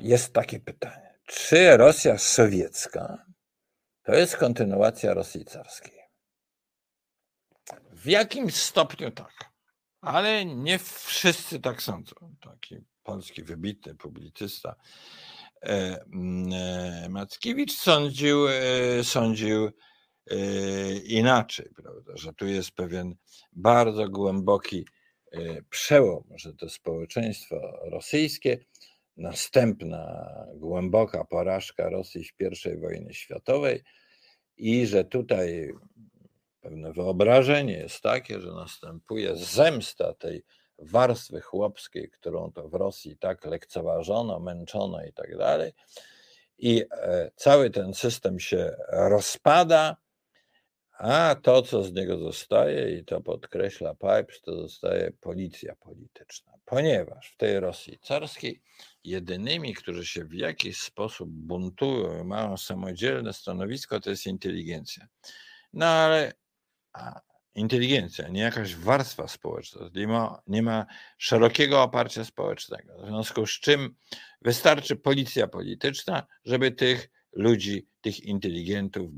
jest 0.00 0.32
takie 0.32 0.60
pytanie, 0.60 1.14
czy 1.26 1.76
Rosja 1.76 2.18
sowiecka 2.18 3.29
to 4.10 4.16
jest 4.16 4.36
kontynuacja 4.36 5.14
Rosji 5.14 5.44
carskiej. 5.44 6.00
W 7.92 8.06
jakimś 8.06 8.54
stopniu 8.54 9.10
tak, 9.10 9.50
ale 10.00 10.44
nie 10.44 10.78
wszyscy 10.78 11.60
tak 11.60 11.82
sądzą. 11.82 12.14
Taki 12.40 12.76
polski 13.02 13.42
wybitny 13.42 13.94
publicysta 13.94 14.74
e, 15.62 15.68
e, 15.72 17.08
Mackiewicz 17.10 17.72
sądził, 17.72 18.48
e, 18.48 19.04
sądził 19.04 19.70
inaczej, 21.04 21.70
prawda, 21.76 22.12
że 22.16 22.32
tu 22.32 22.46
jest 22.46 22.70
pewien 22.70 23.14
bardzo 23.52 24.08
głęboki 24.08 24.86
przełom, 25.70 26.24
że 26.34 26.54
to 26.54 26.68
społeczeństwo 26.68 27.56
rosyjskie 27.82 28.58
następna 29.16 30.26
głęboka 30.54 31.24
porażka 31.24 31.88
Rosji 31.88 32.24
w 32.24 32.66
I 32.66 32.76
wojnie 32.80 33.14
światowej 33.14 33.82
i 34.60 34.86
że 34.86 35.04
tutaj 35.04 35.72
pewne 36.60 36.92
wyobrażenie 36.92 37.72
jest 37.72 38.00
takie, 38.00 38.40
że 38.40 38.52
następuje 38.52 39.36
zemsta 39.36 40.14
tej 40.14 40.42
warstwy 40.78 41.40
chłopskiej, 41.40 42.10
którą 42.10 42.52
to 42.52 42.68
w 42.68 42.74
Rosji 42.74 43.16
tak 43.16 43.44
lekceważono, 43.44 44.40
męczono 44.40 45.04
i 45.04 45.12
tak 45.12 45.36
dalej. 45.36 45.72
I 46.58 46.84
e, 46.90 47.30
cały 47.36 47.70
ten 47.70 47.94
system 47.94 48.40
się 48.40 48.76
rozpada, 48.88 49.96
a 50.98 51.36
to, 51.42 51.62
co 51.62 51.82
z 51.82 51.92
niego 51.92 52.18
zostaje, 52.18 52.98
i 52.98 53.04
to 53.04 53.20
podkreśla 53.20 53.94
Pipes, 53.94 54.40
to 54.40 54.54
zostaje 54.56 55.12
policja 55.20 55.74
polityczna, 55.76 56.52
ponieważ 56.64 57.30
w 57.30 57.36
tej 57.36 57.60
Rosji 57.60 57.98
carskiej 58.02 58.62
jedynymi, 59.04 59.74
którzy 59.74 60.06
się 60.06 60.24
w 60.24 60.34
jakiś 60.34 60.80
sposób 60.80 61.30
buntują 61.30 62.24
mają 62.24 62.56
samodzielne 62.56 63.32
stanowisko, 63.32 64.00
to 64.00 64.10
jest 64.10 64.26
inteligencja. 64.26 65.06
No 65.72 65.86
ale 65.86 66.32
inteligencja, 67.54 68.28
nie 68.28 68.40
jakaś 68.40 68.74
warstwa 68.74 69.28
społeczna, 69.28 69.90
nie 69.94 70.08
ma, 70.08 70.42
nie 70.46 70.62
ma 70.62 70.86
szerokiego 71.18 71.82
oparcia 71.82 72.24
społecznego. 72.24 73.02
W 73.02 73.06
związku 73.06 73.46
z 73.46 73.50
czym 73.50 73.94
wystarczy 74.42 74.96
policja 74.96 75.48
polityczna, 75.48 76.26
żeby 76.44 76.70
tych 76.70 77.10
ludzi, 77.32 77.86
tych 78.00 78.20
inteligentów 78.20 79.10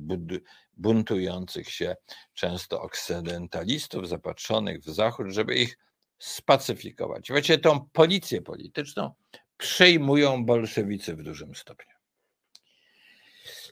buntujących 0.76 1.70
się, 1.70 1.96
często 2.34 2.82
oksydentalistów, 2.82 4.08
zapatrzonych 4.08 4.80
w 4.80 4.94
Zachód, 4.94 5.26
żeby 5.30 5.54
ich 5.54 5.78
spacyfikować. 6.18 7.32
Wiecie, 7.32 7.58
tą 7.58 7.88
policję 7.92 8.42
polityczną 8.42 9.14
przejmują 9.62 10.44
bolszewicy 10.44 11.16
w 11.16 11.22
dużym 11.22 11.54
stopniu. 11.54 11.96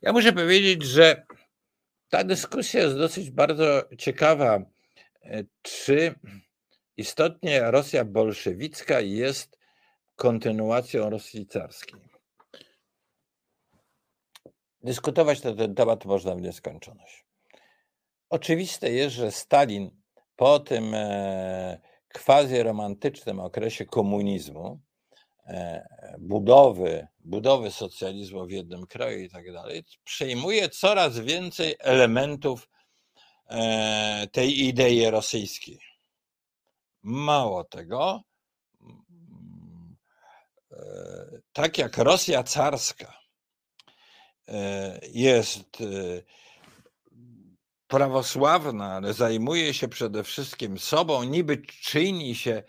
Ja 0.03 0.13
muszę 0.13 0.33
powiedzieć, 0.33 0.83
że 0.83 1.27
ta 2.09 2.25
dyskusja 2.25 2.83
jest 2.83 2.97
dosyć 2.97 3.31
bardzo 3.31 3.83
ciekawa. 3.99 4.59
E, 5.23 5.45
czy 5.63 6.15
istotnie 6.97 7.71
Rosja 7.71 8.05
bolszewicka 8.05 9.01
jest 9.01 9.59
kontynuacją 10.17 11.11
Rosji 11.11 11.47
carskiej? 11.47 12.01
Dyskutować 14.83 15.43
na 15.43 15.55
ten 15.55 15.75
temat 15.75 16.05
można 16.05 16.35
w 16.35 16.41
nieskończoność. 16.41 17.25
Oczywiste 18.29 18.93
jest, 18.93 19.17
że 19.17 19.31
Stalin 19.31 19.91
po 20.37 20.59
tym 20.61 20.95
e, 20.95 21.81
quasi-romantycznym 22.13 23.41
okresie 23.41 23.85
komunizmu, 23.87 24.81
budowy, 26.19 27.07
budowy 27.19 27.71
socjalizmu 27.71 28.47
w 28.47 28.51
jednym 28.51 28.87
kraju 28.87 29.19
i 29.19 29.29
tak 29.29 29.53
dalej, 29.53 29.85
przejmuje 30.05 30.69
coraz 30.69 31.19
więcej 31.19 31.77
elementów 31.79 32.69
e, 33.47 34.27
tej 34.33 34.61
idei 34.61 35.11
rosyjskiej. 35.11 35.79
Mało 37.03 37.65
tego, 37.65 38.23
tak 41.53 41.79
jak 41.79 41.99
Rosja 41.99 42.43
carska 42.43 43.21
jest 45.13 45.83
prawosławna, 47.87 48.95
ale 48.95 49.15
zajmuje 49.15 49.75
się 49.75 49.89
przede 49.89 50.25
wszystkim 50.25 50.79
sobą, 50.79 51.23
niby 51.23 51.63
czyni 51.67 52.35
się 52.35 52.63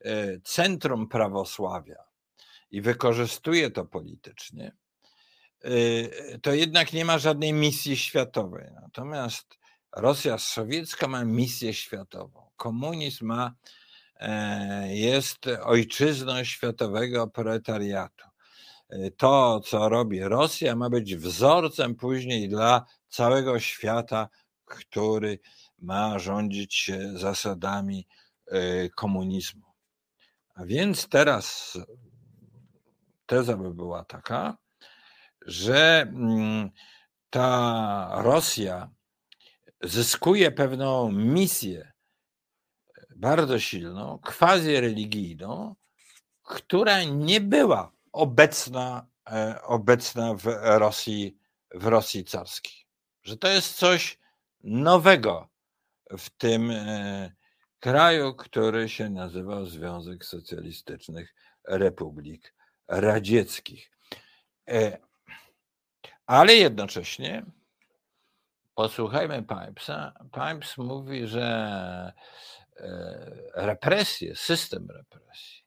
e, 0.00 0.40
centrum 0.40 1.08
prawosławia 1.08 2.11
i 2.72 2.80
wykorzystuje 2.80 3.70
to 3.70 3.84
politycznie, 3.84 4.72
e, 5.64 6.38
to 6.38 6.52
jednak 6.52 6.92
nie 6.92 7.04
ma 7.04 7.18
żadnej 7.18 7.52
misji 7.52 7.96
światowej. 7.96 8.68
Natomiast 8.82 9.58
Rosja 9.96 10.38
sowiecka 10.38 11.08
ma 11.08 11.24
misję 11.24 11.74
światową. 11.74 12.50
Komunizm 12.56 13.26
ma, 13.26 13.54
e, 14.16 14.96
jest 14.96 15.46
ojczyzną 15.62 16.44
światowego 16.44 17.26
proletariatu. 17.26 18.24
To, 19.16 19.60
co 19.60 19.88
robi 19.88 20.20
Rosja, 20.20 20.76
ma 20.76 20.90
być 20.90 21.16
wzorcem 21.16 21.94
później 21.94 22.48
dla 22.48 22.86
całego 23.08 23.60
świata 23.60 24.28
który 24.72 25.38
ma 25.78 26.18
rządzić 26.18 26.74
się 26.74 27.18
zasadami 27.18 28.06
e, 28.46 28.88
komunizmu. 28.88 29.66
A 30.54 30.64
więc 30.64 31.08
teraz 31.08 31.78
teza 33.32 33.56
by 33.56 33.74
była 33.74 34.04
taka, 34.04 34.56
że 35.46 36.00
mm, 36.00 36.70
ta 37.30 38.10
Rosja 38.22 38.90
zyskuje 39.82 40.50
pewną 40.50 41.12
misję 41.12 41.92
bardzo 43.16 43.58
silną, 43.58 44.18
quasi 44.38 44.80
religijną, 44.80 45.74
która 46.42 47.04
nie 47.04 47.40
była 47.40 47.92
obecna, 48.12 49.06
e, 49.30 49.62
obecna 49.62 50.34
w 50.34 50.46
Rosji, 50.62 51.36
w 51.74 51.86
Rosji 51.86 52.24
carskiej. 52.24 52.86
Że 53.22 53.36
to 53.36 53.48
jest 53.48 53.74
coś 53.74 54.18
nowego 54.64 55.48
w 56.18 56.30
tym 56.30 56.70
e, 56.70 57.32
kraju, 57.80 58.34
który 58.34 58.88
się 58.88 59.10
nazywał 59.10 59.66
Związek 59.66 60.24
Socjalistycznych 60.24 61.34
Republik 61.68 62.54
Radzieckich. 62.92 63.90
E, 64.68 64.98
ale 66.26 66.54
jednocześnie 66.54 67.44
posłuchajmy 68.74 69.42
Pipesa. 69.42 70.12
Pipes 70.32 70.78
mówi, 70.78 71.26
że 71.26 72.12
e, 72.76 73.52
represje, 73.54 74.36
system 74.36 74.88
represji 74.90 75.62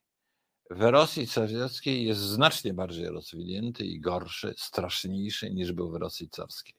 w 0.70 0.80
Rosji 0.82 1.26
sowieckiej 1.26 2.06
jest 2.06 2.20
znacznie 2.20 2.74
bardziej 2.74 3.08
rozwinięty 3.08 3.84
i 3.84 4.00
gorszy, 4.00 4.54
straszniejszy 4.56 5.50
niż 5.50 5.72
był 5.72 5.90
w 5.90 5.94
Rosji 5.94 6.28
carskiej 6.28 6.74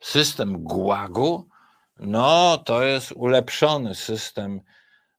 system 0.00 0.62
gułagu, 0.62 1.48
no 1.98 2.58
to 2.58 2.82
jest 2.82 3.12
ulepszony 3.12 3.94
system, 3.94 4.60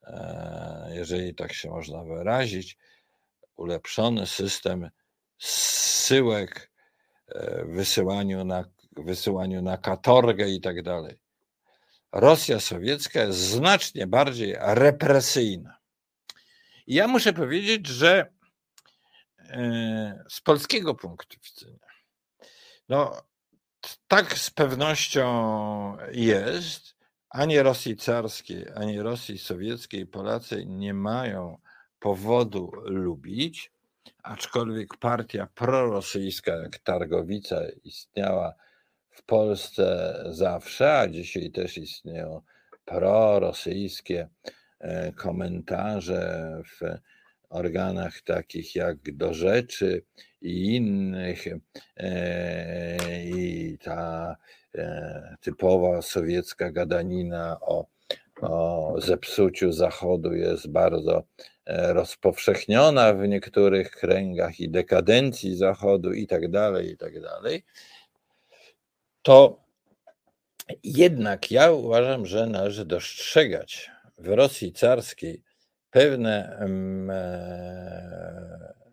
e, 0.03 0.89
jeżeli 0.93 1.35
tak 1.35 1.53
się 1.53 1.69
można 1.69 2.03
wyrazić, 2.03 2.77
ulepszony 3.59 4.27
system 4.27 4.89
zsyłek, 5.37 6.71
e, 7.27 7.65
wysyłaniu 7.65 8.45
na, 8.45 8.63
wysyłaniu 8.97 9.61
na 9.61 9.77
katorgę 9.77 10.49
i 10.49 10.61
tak 10.61 10.81
dalej. 10.83 11.19
Rosja 12.11 12.59
sowiecka 12.59 13.23
jest 13.23 13.39
znacznie 13.39 14.07
bardziej 14.07 14.55
represyjna. 14.59 15.77
I 16.87 16.93
ja 16.93 17.07
muszę 17.07 17.33
powiedzieć, 17.33 17.87
że 17.87 18.33
e, 19.39 20.23
z 20.29 20.41
polskiego 20.41 20.95
punktu 20.95 21.37
widzenia, 21.43 21.87
no, 22.89 23.21
tak 24.07 24.37
z 24.37 24.49
pewnością 24.49 25.97
jest. 26.11 26.99
Ani 27.29 27.59
Rosji 27.59 27.97
carskiej, 27.97 28.65
ani 28.75 29.01
Rosji 29.01 29.37
sowieckiej 29.37 30.05
Polacy 30.05 30.65
nie 30.65 30.93
mają 30.93 31.57
powodu 31.99 32.71
lubić, 32.85 33.71
aczkolwiek 34.23 34.97
partia 34.97 35.47
prorosyjska 35.55 36.55
jak 36.55 36.79
Targowica 36.79 37.61
istniała 37.83 38.53
w 39.09 39.23
Polsce 39.23 40.15
zawsze, 40.29 40.99
a 40.99 41.07
dzisiaj 41.07 41.51
też 41.51 41.77
istnieją 41.77 42.41
prorosyjskie 42.85 44.27
e, 44.79 45.11
komentarze 45.11 46.61
w 46.65 46.79
organach 47.49 48.21
takich 48.21 48.75
jak 48.75 48.97
do 49.17 49.33
rzeczy 49.33 50.03
i 50.41 50.75
innych. 50.75 51.45
E, 51.97 53.23
I 53.25 53.77
ta 53.83 54.35
e, 54.75 55.35
typowa 55.41 56.01
sowiecka 56.01 56.71
gadanina 56.71 57.57
o, 57.61 57.85
o 58.41 58.95
zepsuciu 59.01 59.71
Zachodu 59.71 60.33
jest 60.33 60.71
bardzo 60.71 61.23
rozpowszechniona 61.69 63.13
w 63.13 63.27
niektórych 63.27 63.91
kręgach 63.91 64.59
i 64.59 64.69
dekadencji 64.69 65.57
Zachodu 65.57 66.13
i 66.13 66.27
tak 66.27 66.51
dalej, 66.51 66.91
i 66.91 66.97
tak 66.97 67.21
dalej. 67.21 67.63
To 69.21 69.63
jednak 70.83 71.51
ja 71.51 71.71
uważam, 71.71 72.25
że 72.25 72.47
należy 72.47 72.85
dostrzegać 72.85 73.91
w 74.17 74.27
Rosji 74.27 74.73
carskiej 74.73 75.43
pewne 75.91 76.59
e, 76.59 76.67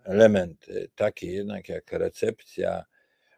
elementy, 0.05 0.89
takie 0.95 1.33
jednak 1.33 1.69
jak 1.69 1.93
recepcja, 1.93 2.85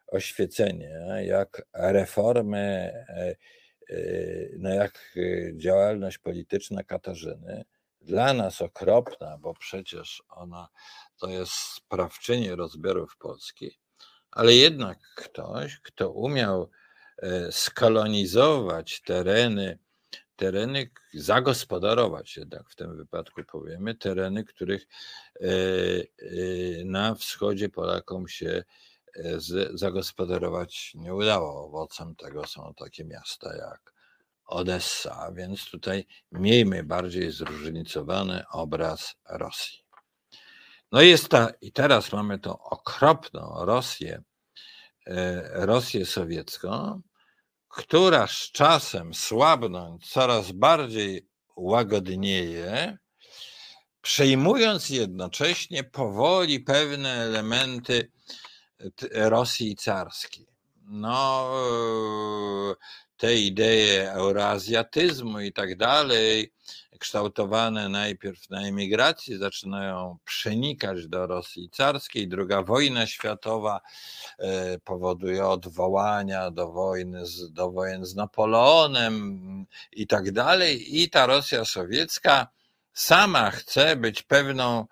oświecenie, 0.06 1.00
jak 1.24 1.62
reformy, 1.74 2.92
e, 3.08 3.36
e, 3.90 3.96
no 4.58 4.74
jak 4.74 5.14
działalność 5.54 6.18
polityczna 6.18 6.82
Katarzyny, 6.82 7.64
dla 8.08 8.32
nas 8.32 8.62
okropna, 8.62 9.38
bo 9.38 9.54
przecież 9.54 10.22
ona 10.28 10.68
to 11.16 11.28
jest 11.28 11.52
sprawczyni 11.52 12.54
rozbiorów 12.54 13.16
Polski, 13.16 13.78
ale 14.30 14.54
jednak 14.54 14.98
ktoś, 15.16 15.80
kto 15.80 16.10
umiał 16.10 16.70
skolonizować 17.50 19.00
tereny 19.00 19.78
tereny, 20.38 20.90
zagospodarować 21.14 22.36
jednak 22.36 22.70
w 22.70 22.74
tym 22.74 22.96
wypadku 22.96 23.44
powiemy, 23.44 23.94
tereny, 23.94 24.44
których 24.44 24.86
e, 25.40 25.46
e, 25.46 26.84
na 26.84 27.14
wschodzie 27.14 27.68
Polakom 27.68 28.28
się 28.28 28.64
e, 29.16 29.40
zagospodarować 29.74 30.92
nie 30.94 31.14
udało. 31.14 31.66
Owocem 31.66 32.16
tego 32.16 32.46
są 32.46 32.74
takie 32.76 33.04
miasta 33.04 33.56
jak 33.56 33.97
Odessa, 34.48 35.32
więc 35.32 35.70
tutaj 35.70 36.06
miejmy 36.32 36.84
bardziej 36.84 37.30
zróżnicowany 37.32 38.44
obraz 38.52 39.14
Rosji. 39.28 39.78
No 40.92 41.00
jest 41.00 41.28
ta, 41.28 41.50
i 41.60 41.72
teraz 41.72 42.12
mamy 42.12 42.38
tą 42.38 42.58
okropną 42.58 43.64
Rosję, 43.64 44.22
Rosję 45.52 46.06
sowiecką, 46.06 47.02
która 47.68 48.26
z 48.26 48.52
czasem 48.52 49.14
słabnąć 49.14 50.10
coraz 50.10 50.52
bardziej 50.52 51.28
łagodnieje, 51.56 52.98
przejmując 54.00 54.90
jednocześnie 54.90 55.84
powoli 55.84 56.60
pewne 56.60 57.10
elementy 57.12 58.10
Rosji 59.12 59.76
carskiej. 59.76 60.46
No, 60.84 61.50
te 63.18 63.34
idee 63.34 64.12
euroazjatyzmu 64.12 65.40
i 65.40 65.52
tak 65.52 65.76
dalej, 65.76 66.52
kształtowane 66.98 67.88
najpierw 67.88 68.50
na 68.50 68.60
emigracji, 68.60 69.38
zaczynają 69.38 70.18
przenikać 70.24 71.08
do 71.08 71.26
Rosji 71.26 71.70
carskiej. 71.70 72.28
Druga 72.28 72.62
wojna 72.62 73.06
światowa 73.06 73.80
e, 74.38 74.78
powoduje 74.78 75.46
odwołania 75.46 76.50
do 76.50 76.72
wojny, 76.72 77.26
z, 77.26 77.52
do 77.52 77.70
wojen 77.70 78.04
z 78.04 78.14
Napoleonem 78.14 79.66
i 79.92 80.06
tak 80.06 80.32
dalej. 80.32 81.00
I 81.02 81.10
ta 81.10 81.26
Rosja 81.26 81.64
sowiecka 81.64 82.48
sama 82.92 83.50
chce 83.50 83.96
być 83.96 84.22
pewną 84.22 84.86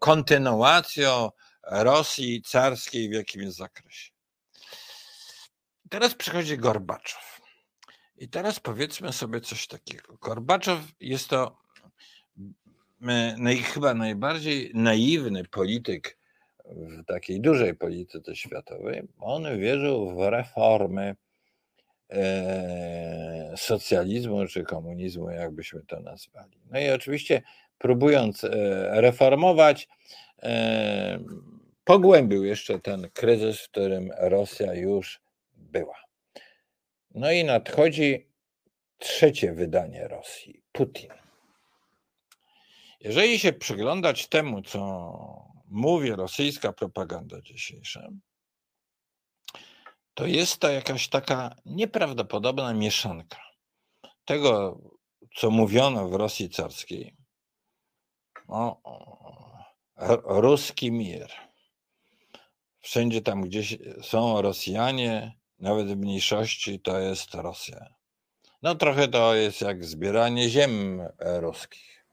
kontynuacją 0.00 1.30
Rosji 1.62 2.42
carskiej 2.42 3.08
w 3.08 3.12
jakimś 3.12 3.54
zakresie. 3.54 4.10
Teraz 5.90 6.14
przychodzi 6.14 6.58
Gorbaczow. 6.58 7.35
I 8.18 8.28
teraz 8.28 8.60
powiedzmy 8.60 9.12
sobie 9.12 9.40
coś 9.40 9.66
takiego. 9.66 10.16
Gorbaczow 10.20 10.80
jest 11.00 11.28
to 11.28 11.56
naj, 13.38 13.56
chyba 13.56 13.94
najbardziej 13.94 14.70
naiwny 14.74 15.44
polityk 15.44 16.18
w 16.64 17.04
takiej 17.04 17.40
dużej 17.40 17.74
polityce 17.74 18.36
światowej. 18.36 19.02
On 19.18 19.58
wierzył 19.58 20.16
w 20.16 20.18
reformy 20.18 21.16
e, 22.10 23.54
socjalizmu 23.56 24.46
czy 24.46 24.64
komunizmu, 24.64 25.30
jakbyśmy 25.30 25.82
to 25.82 26.00
nazwali. 26.00 26.58
No 26.70 26.80
i 26.80 26.90
oczywiście 26.90 27.42
próbując 27.78 28.44
e, 28.44 28.50
reformować, 29.00 29.88
e, 30.42 31.18
pogłębił 31.84 32.44
jeszcze 32.44 32.78
ten 32.78 33.08
kryzys, 33.10 33.60
w 33.60 33.68
którym 33.68 34.10
Rosja 34.18 34.74
już 34.74 35.20
była. 35.56 36.05
No 37.16 37.32
i 37.32 37.44
nadchodzi 37.44 38.28
trzecie 38.98 39.52
wydanie 39.52 40.08
Rosji 40.08 40.62
Putin. 40.72 41.10
Jeżeli 43.00 43.38
się 43.38 43.52
przyglądać 43.52 44.28
temu, 44.28 44.62
co 44.62 45.10
mówi 45.68 46.10
rosyjska 46.10 46.72
propaganda 46.72 47.40
dzisiejsza, 47.42 48.08
to 50.14 50.26
jest 50.26 50.58
to 50.58 50.70
jakaś 50.70 51.08
taka 51.08 51.56
nieprawdopodobna 51.66 52.72
mieszanka 52.74 53.38
tego, 54.24 54.80
co 55.36 55.50
mówiono 55.50 56.08
w 56.08 56.14
Rosji 56.14 56.50
carskiej. 56.50 57.16
O, 58.48 58.80
ruski 60.24 60.92
mir. 60.92 61.30
Wszędzie 62.80 63.20
tam, 63.20 63.42
gdzie 63.42 63.62
są 64.02 64.42
Rosjanie, 64.42 65.32
nawet 65.58 65.86
w 65.86 65.96
mniejszości, 65.96 66.80
to 66.80 66.98
jest 66.98 67.34
Rosja. 67.34 67.86
No 68.62 68.74
trochę 68.74 69.08
to 69.08 69.34
jest 69.34 69.60
jak 69.60 69.84
zbieranie 69.84 70.48
ziem 70.48 71.02
ruskich. 71.18 72.04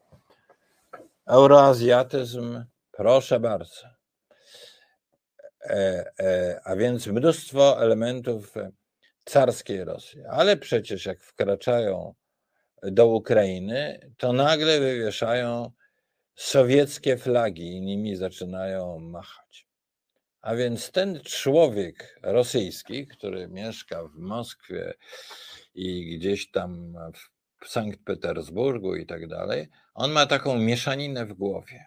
Euroazjatyzm, 1.27 2.65
proszę 2.91 3.39
bardzo. 3.39 3.87
E, 5.61 6.05
e, 6.19 6.61
a 6.63 6.75
więc 6.75 7.07
mnóstwo 7.07 7.83
elementów 7.83 8.53
carskiej 9.25 9.83
Rosji. 9.83 10.25
Ale 10.25 10.57
przecież 10.57 11.05
jak 11.05 11.21
wkraczają 11.21 12.13
do 12.83 13.07
Ukrainy, 13.07 14.11
to 14.17 14.33
nagle 14.33 14.79
wywieszają 14.79 15.71
sowieckie 16.35 17.17
flagi 17.17 17.77
i 17.77 17.81
nimi 17.81 18.15
zaczynają 18.15 18.99
machać. 18.99 19.62
A 20.43 20.55
więc 20.55 20.91
ten 20.91 21.19
człowiek 21.21 22.19
rosyjski, 22.23 23.07
który 23.07 23.47
mieszka 23.47 24.03
w 24.03 24.15
Moskwie 24.15 24.93
i 25.75 26.17
gdzieś 26.17 26.51
tam 26.51 26.95
w 27.59 27.69
Sankt 27.69 28.03
Petersburgu 28.03 28.95
i 28.95 29.05
tak 29.05 29.27
dalej, 29.27 29.67
on 29.93 30.11
ma 30.11 30.25
taką 30.25 30.57
mieszaninę 30.59 31.25
w 31.25 31.33
głowie. 31.33 31.85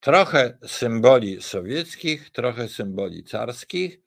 Trochę 0.00 0.58
symboli 0.66 1.42
sowieckich, 1.42 2.30
trochę 2.30 2.68
symboli 2.68 3.24
carskich, 3.24 4.00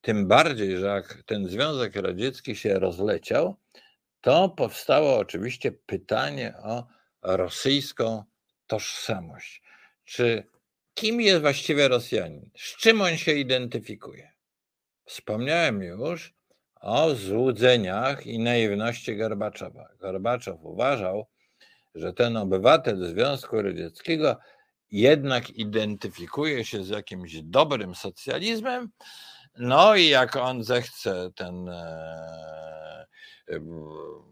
tym 0.00 0.28
bardziej, 0.28 0.78
że 0.78 0.86
jak 0.86 1.22
ten 1.26 1.48
Związek 1.48 1.96
Radziecki 1.96 2.56
się 2.56 2.78
rozleciał, 2.78 3.56
to 4.20 4.48
powstało 4.48 5.18
oczywiście 5.18 5.72
pytanie 5.72 6.54
o 6.62 6.86
rosyjską 7.22 8.24
tożsamość. 8.66 9.62
Czy 10.04 10.53
kim 10.94 11.20
jest 11.20 11.40
właściwie 11.40 11.88
Rosjanin? 11.88 12.50
Z 12.56 12.76
czym 12.76 13.00
on 13.00 13.16
się 13.16 13.32
identyfikuje? 13.32 14.32
Wspomniałem 15.04 15.82
już 15.82 16.34
o 16.80 17.14
złudzeniach 17.14 18.26
i 18.26 18.38
naiwności 18.38 19.16
Gorbaczowa. 19.16 19.88
Gorbaczow 20.00 20.58
uważał, 20.62 21.26
że 21.94 22.12
ten 22.12 22.36
obywatel 22.36 23.06
Związku 23.06 23.62
Radzieckiego 23.62 24.36
jednak 24.90 25.50
identyfikuje 25.50 26.64
się 26.64 26.84
z 26.84 26.88
jakimś 26.88 27.36
dobrym 27.42 27.94
socjalizmem, 27.94 28.88
no 29.58 29.96
i 29.96 30.08
jak 30.08 30.36
on 30.36 30.64
zechce 30.64 31.30
ten 31.34 31.68
e, 31.68 33.06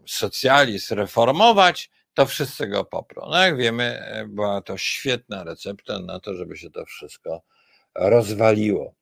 socjalizm 0.07 0.95
reformować, 0.95 1.89
to 2.13 2.25
wszyscy 2.25 2.67
go 2.67 2.83
poprą. 2.83 3.29
No 3.29 3.43
jak 3.43 3.57
wiemy, 3.57 3.83
e, 3.83 4.25
była 4.27 4.61
to 4.61 4.77
świetna 4.77 5.43
recepta 5.43 5.99
na 5.99 6.19
to, 6.19 6.35
żeby 6.35 6.57
się 6.57 6.69
to 6.69 6.85
wszystko 6.85 7.41
rozwaliło. 7.95 8.95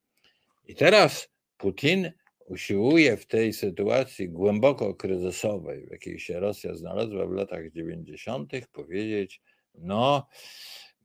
I 0.67 0.76
teraz 0.76 1.30
Putin 1.58 2.12
usiłuje 2.45 3.17
w 3.17 3.26
tej 3.26 3.54
sytuacji 3.54 4.30
głęboko 4.30 4.95
kryzysowej, 4.95 5.88
w 5.88 5.91
jakiej 5.91 6.19
się 6.19 6.39
Rosja 6.39 6.76
znalazła 6.76 7.26
w 7.26 7.32
latach 7.32 7.71
90., 7.71 8.52
powiedzieć: 8.71 9.41
No, 9.76 10.28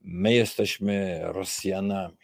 my 0.01 0.33
jesteśmy 0.33 1.19
Rosjanami. 1.23 2.17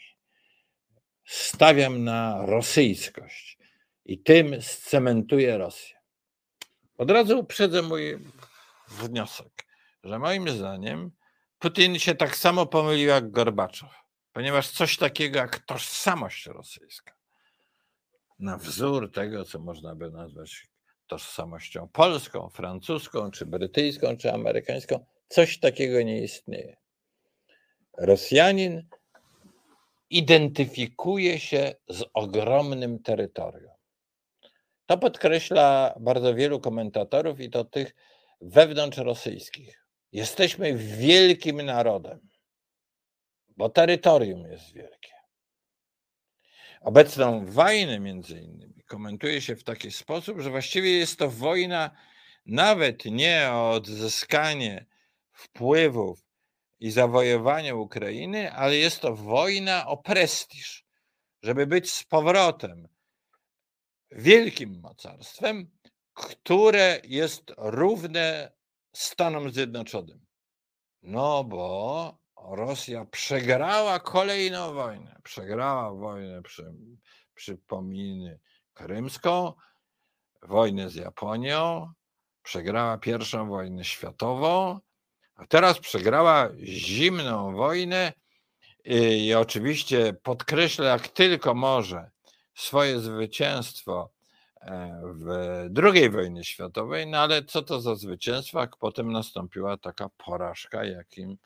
Stawiam 1.26 2.04
na 2.04 2.46
rosyjskość 2.46 3.58
i 4.06 4.20
tym 4.20 4.62
scementuję 4.62 5.58
Rosję. 5.58 5.96
Od 6.98 7.12
razu 7.12 7.40
uprzedzę 7.40 7.82
mój 7.82 8.18
wniosek 8.88 9.63
że 10.04 10.20
moim 10.20 10.50
zdaniem 10.50 11.12
Putin 11.60 12.00
się 12.00 12.16
tak 12.16 12.36
samo 12.36 12.66
pomylił 12.66 13.08
jak 13.08 13.32
Gorbaczow, 13.32 13.90
ponieważ 14.34 14.70
coś 14.70 14.98
takiego 14.98 15.40
jak 15.40 15.60
tożsamość 15.60 16.46
rosyjska, 16.46 17.14
na 18.40 18.58
wzór 18.58 19.12
tego, 19.12 19.46
co 19.46 19.60
można 19.60 19.96
by 19.96 20.12
nazwać 20.12 20.68
tożsamością 21.08 21.88
polską, 21.88 22.50
francuską, 22.50 23.32
czy 23.32 23.46
brytyjską, 23.46 24.18
czy 24.18 24.34
amerykańską, 24.34 25.06
coś 25.28 25.60
takiego 25.60 26.02
nie 26.02 26.24
istnieje. 26.24 26.78
Rosjanin 27.98 28.88
identyfikuje 30.10 31.40
się 31.40 31.76
z 31.90 32.04
ogromnym 32.14 33.00
terytorium. 33.00 33.74
To 34.86 34.98
podkreśla 34.98 35.96
bardzo 36.00 36.36
wielu 36.36 36.60
komentatorów 36.60 37.40
i 37.40 37.50
to 37.50 37.66
tych 37.66 37.96
wewnątrz 38.42 38.98
rosyjskich. 38.98 39.83
Jesteśmy 40.14 40.74
wielkim 40.78 41.62
narodem, 41.62 42.30
bo 43.58 43.70
terytorium 43.70 44.52
jest 44.52 44.74
wielkie. 44.74 45.14
Obecną 46.82 47.46
wojnę, 47.46 48.00
między 48.00 48.40
innymi, 48.40 48.84
komentuje 48.84 49.42
się 49.42 49.56
w 49.56 49.64
taki 49.64 49.92
sposób, 49.92 50.40
że 50.40 50.50
właściwie 50.50 50.92
jest 50.98 51.20
to 51.20 51.30
wojna 51.30 51.92
nawet 52.46 53.06
nie 53.06 53.48
o 53.52 53.72
odzyskanie 53.72 54.86
wpływów 55.32 56.20
i 56.80 56.92
zawojowanie 56.92 57.76
Ukrainy, 57.76 58.52
ale 58.52 58.76
jest 58.76 59.00
to 59.00 59.16
wojna 59.16 59.88
o 59.88 59.98
prestiż, 59.98 60.86
żeby 61.44 61.68
być 61.68 61.92
z 61.92 62.04
powrotem 62.04 62.88
wielkim 64.12 64.80
mocarstwem, 64.80 65.72
które 66.14 67.02
jest 67.04 67.54
równe 67.58 68.52
Stanom 68.94 69.52
Zjednoczonym. 69.52 70.26
No 71.02 71.44
bo 71.44 72.18
Rosja 72.38 73.06
przegrała 73.06 74.00
kolejną 74.00 74.74
wojnę. 74.74 75.20
Przegrała 75.24 75.94
wojnę, 75.94 76.42
przy, 76.42 76.74
przypominy, 77.34 78.40
krymską, 78.74 79.54
wojnę 80.42 80.90
z 80.90 80.96
Japonią, 80.96 81.92
przegrała 82.44 82.98
pierwszą 82.98 83.50
wojnę 83.50 83.84
światową, 83.84 84.80
a 85.36 85.48
teraz 85.48 85.80
przegrała 85.80 86.50
zimną 86.64 87.56
wojnę 87.56 88.14
i, 88.86 89.26
i 89.26 89.34
oczywiście 89.34 90.14
podkreśla 90.14 90.86
jak 90.86 91.08
tylko 91.08 91.54
może 91.54 92.12
swoje 92.56 93.00
zwycięstwo 93.00 94.13
w 95.04 95.28
II 95.84 96.10
wojnie 96.10 96.44
światowej, 96.44 97.08
no 97.08 97.18
ale 97.18 97.44
co 97.44 97.62
to 97.62 97.82
za 97.82 97.96
zwycięstwo, 97.96 98.60
jak 98.60 98.78
potem 98.78 99.12
nastąpiła 99.12 99.78
taka 99.78 100.10
porażka, 100.10 100.86
jakim 100.86 101.38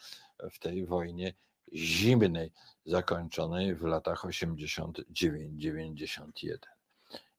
w 0.52 0.60
tej 0.60 0.86
wojnie 0.86 1.34
zimnej 1.74 2.52
zakończonej 2.86 3.76
w 3.76 3.82
latach 3.82 4.26
89-91. 4.26 6.58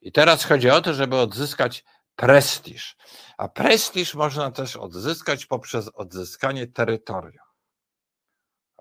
I 0.01 0.13
teraz 0.13 0.45
chodzi 0.45 0.71
o 0.71 0.81
to, 0.81 0.95
żeby 0.95 1.17
odzyskać 1.17 1.85
prestiż. 2.17 2.97
A 3.37 3.49
prestiż 3.49 4.15
można 4.15 4.51
też 4.51 4.77
odzyskać 4.77 5.47
poprzez 5.47 5.91
odzyskanie 5.95 6.67
terytorium. 6.67 7.45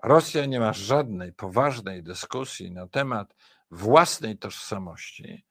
Rosja 0.02 0.46
nie 0.46 0.60
ma 0.60 0.72
żadnej 0.72 1.32
poważnej 1.32 2.02
dyskusji 2.02 2.70
na 2.70 2.86
temat 2.86 3.34
własnej 3.70 4.38
tożsamości, 4.38 5.44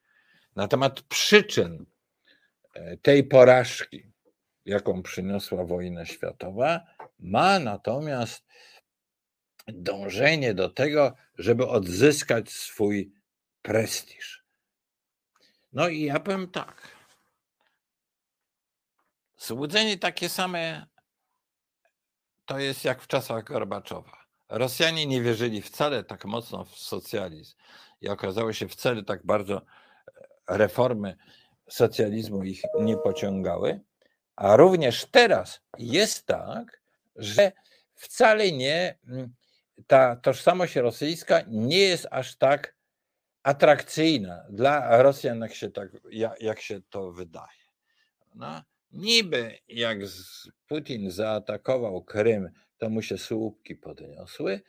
na 0.57 0.67
temat 0.67 1.01
przyczyn 1.01 1.85
e, 2.73 2.97
tej 2.97 3.23
porażki, 3.23 4.11
jaką 4.65 5.03
przyniosła 5.03 5.63
wojna 5.63 6.05
światowa, 6.05 6.81
ma 7.19 7.59
natomiast 7.59 8.45
dążenie 9.67 10.53
do 10.53 10.69
tego, 10.69 11.15
żeby 11.37 11.67
odzyskać 11.67 12.51
swój 12.51 13.13
prestiż. 13.61 14.45
No 15.73 15.87
i 15.87 16.01
ja 16.01 16.19
powiem 16.19 16.51
tak. 16.51 16.87
Złudzenie 19.37 19.97
takie 19.97 20.29
same 20.29 20.85
to 22.45 22.59
jest 22.59 22.85
jak 22.85 23.01
w 23.01 23.07
czasach 23.07 23.43
Gorbaczowa. 23.43 24.25
Rosjanie 24.49 25.05
nie 25.05 25.21
wierzyli 25.21 25.61
wcale 25.61 26.03
tak 26.03 26.25
mocno 26.25 26.65
w 26.65 26.77
socjalizm 26.77 27.55
i 28.01 28.09
okazało 28.09 28.53
się 28.53 28.67
wcale 28.67 29.03
tak 29.03 29.25
bardzo 29.25 29.61
reformy 30.47 31.15
socjalizmu 31.69 32.43
ich 32.43 32.61
nie 32.79 32.97
pociągały. 32.97 33.79
A 34.35 34.55
również 34.55 35.05
teraz 35.05 35.61
jest 35.77 36.25
tak, 36.25 36.81
że 37.15 37.51
wcale 37.95 38.51
nie 38.51 38.97
mm, 39.07 39.33
ta 39.87 40.15
tożsamość 40.15 40.75
rosyjska 40.75 41.41
nie 41.47 41.79
jest 41.79 42.07
aż 42.11 42.35
tak 42.35 42.75
atrakcyjna 43.43 44.45
dla 44.49 45.01
Rosjan, 45.01 45.41
jak 45.41 45.53
się, 45.53 45.69
tak, 45.69 45.89
jak, 46.39 46.61
się 46.61 46.81
to 46.89 47.11
wydaje. 47.11 47.67
No, 48.35 48.61
niby 48.91 49.57
jak 49.67 49.97
Putin 50.67 51.11
zaatakował 51.11 52.03
Krym, 52.03 52.49
to 52.77 52.89
mu 52.89 53.01
się 53.01 53.17
słupki 53.17 53.75
podniosły, 53.75 54.61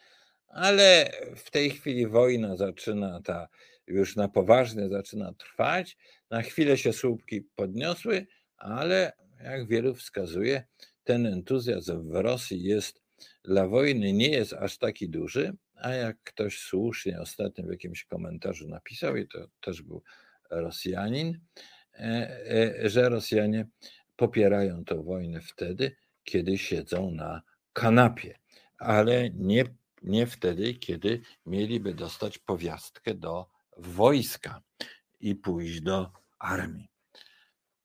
ale 0.48 1.10
w 1.36 1.50
tej 1.50 1.70
chwili 1.70 2.06
wojna 2.06 2.56
zaczyna 2.56 3.20
ta 3.24 3.48
już 3.88 4.16
na 4.16 4.28
poważnie 4.28 4.88
zaczyna 4.88 5.32
trwać. 5.32 5.96
Na 6.30 6.42
chwilę 6.42 6.78
się 6.78 6.92
słupki 6.92 7.42
podniosły, 7.42 8.26
ale 8.56 9.12
jak 9.44 9.68
wielu 9.68 9.94
wskazuje, 9.94 10.64
ten 11.04 11.26
entuzjazm 11.26 12.10
w 12.10 12.14
Rosji 12.14 12.62
jest 12.62 13.02
dla 13.44 13.68
wojny 13.68 14.12
nie 14.12 14.28
jest 14.28 14.52
aż 14.52 14.78
taki 14.78 15.08
duży, 15.08 15.56
a 15.74 15.90
jak 15.90 16.16
ktoś 16.24 16.58
słusznie 16.58 17.20
ostatnio 17.20 17.64
w 17.64 17.70
jakimś 17.70 18.04
komentarzu 18.04 18.68
napisał, 18.68 19.16
i 19.16 19.28
to 19.28 19.48
też 19.60 19.82
był 19.82 20.02
Rosjanin, 20.50 21.40
e, 21.94 22.00
e, 22.84 22.88
że 22.88 23.08
Rosjanie 23.08 23.66
popierają 24.16 24.84
tę 24.84 25.02
wojnę 25.02 25.40
wtedy, 25.40 25.96
kiedy 26.24 26.58
siedzą 26.58 27.10
na 27.10 27.42
kanapie, 27.72 28.38
ale 28.78 29.30
nie, 29.30 29.64
nie 30.02 30.26
wtedy, 30.26 30.74
kiedy 30.74 31.20
mieliby 31.46 31.94
dostać 31.94 32.38
powiastkę 32.38 33.14
do 33.14 33.57
wojska 33.78 34.62
i 35.20 35.34
pójść 35.34 35.80
do 35.80 36.12
armii. 36.38 36.88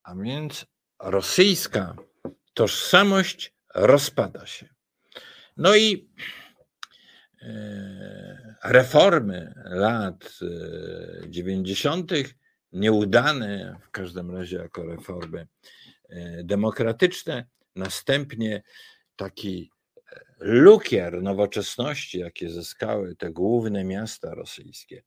A 0.03 0.15
więc 0.15 0.65
rosyjska 0.99 1.95
tożsamość 2.53 3.53
rozpada 3.75 4.45
się. 4.45 4.69
No 5.57 5.75
i 5.75 6.09
e, 7.41 8.57
reformy 8.63 9.53
lat 9.65 10.39
90., 11.27 12.11
e, 12.11 12.15
nieudane 12.71 13.77
w 13.81 13.91
każdym 13.91 14.35
razie 14.35 14.57
jako 14.57 14.85
reformy 14.85 15.47
e, 16.09 16.43
demokratyczne, 16.43 17.45
następnie 17.75 18.63
taki 19.15 19.71
lukier 20.39 21.21
nowoczesności, 21.21 22.19
jakie 22.19 22.49
zyskały 22.49 23.15
te 23.15 23.31
główne 23.31 23.83
miasta 23.83 24.33
rosyjskie, 24.33 25.03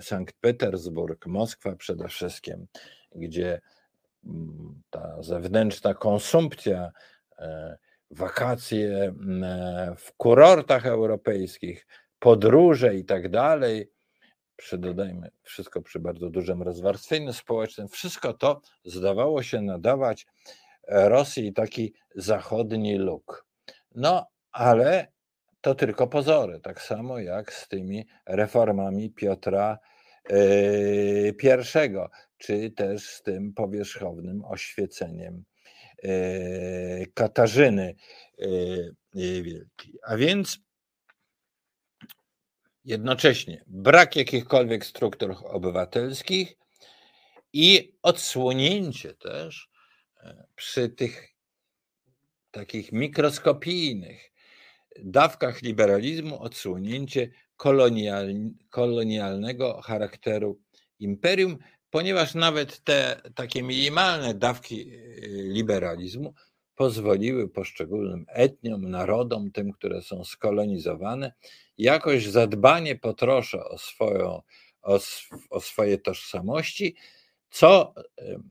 Sankt 0.00 0.36
Petersburg, 0.40 1.26
Moskwa 1.26 1.76
przede 1.76 2.08
wszystkim, 2.08 2.66
gdzie 3.14 3.60
mm, 4.24 4.82
ta 4.90 5.22
zewnętrzna 5.22 5.94
konsumpcja 5.94 6.92
wakacje 8.10 9.02
mm, 9.02 9.44
e, 9.44 9.96
w 9.98 10.12
kurortach 10.16 10.86
europejskich, 10.86 11.86
podróże 12.18 12.94
i 12.94 13.04
tak 13.04 13.30
dalej. 13.30 13.90
Przydodajmy 14.56 15.30
wszystko 15.42 15.82
przy 15.82 16.00
bardzo 16.00 16.30
dużym 16.30 16.62
rozwarstwieniu 16.62 17.32
społecznym. 17.32 17.88
Wszystko 17.88 18.32
to 18.34 18.60
zdawało 18.84 19.42
się 19.42 19.60
nadawać 19.60 20.26
e, 20.88 21.08
Rosji 21.08 21.52
taki 21.52 21.94
zachodni 22.14 22.98
look. 22.98 23.46
No, 23.94 24.26
ale 24.52 25.12
to 25.66 25.74
tylko 25.74 26.06
pozory, 26.06 26.60
tak 26.60 26.82
samo 26.82 27.18
jak 27.18 27.52
z 27.52 27.68
tymi 27.68 28.06
reformami 28.26 29.10
Piotra 29.10 29.78
e, 30.30 30.38
I, 31.28 32.08
czy 32.38 32.70
też 32.70 33.10
z 33.10 33.22
tym 33.22 33.52
powierzchownym 33.54 34.44
oświeceniem 34.44 35.44
E, 36.02 37.06
Katarzyny 37.14 37.94
e, 38.38 38.46
Wielkiej. 39.42 39.98
A 40.02 40.16
więc 40.16 40.58
jednocześnie 42.84 43.64
brak 43.66 44.16
jakichkolwiek 44.16 44.86
struktur 44.86 45.36
obywatelskich 45.44 46.56
i 47.52 47.96
odsłonięcie 48.02 49.14
też 49.14 49.68
przy 50.54 50.88
tych 50.88 51.28
takich 52.50 52.92
mikroskopijnych 52.92 54.35
dawkach 55.04 55.62
liberalizmu, 55.62 56.42
odsłonięcie 56.42 57.30
kolonial, 57.56 58.28
kolonialnego 58.70 59.80
charakteru 59.80 60.60
imperium, 60.98 61.58
ponieważ 61.90 62.34
nawet 62.34 62.84
te 62.84 63.20
takie 63.34 63.62
minimalne 63.62 64.34
dawki 64.34 64.92
y, 64.92 65.48
liberalizmu 65.52 66.34
pozwoliły 66.74 67.48
poszczególnym 67.48 68.26
etniom, 68.28 68.90
narodom, 68.90 69.50
tym, 69.50 69.72
które 69.72 70.02
są 70.02 70.24
skolonizowane, 70.24 71.32
jakoś 71.78 72.26
zadbanie 72.26 72.96
po 72.96 73.14
trosze 73.14 73.64
o, 73.64 73.78
swoją, 73.78 74.42
o, 74.82 74.98
o 75.50 75.60
swoje 75.60 75.98
tożsamości, 75.98 76.96
co 77.50 77.94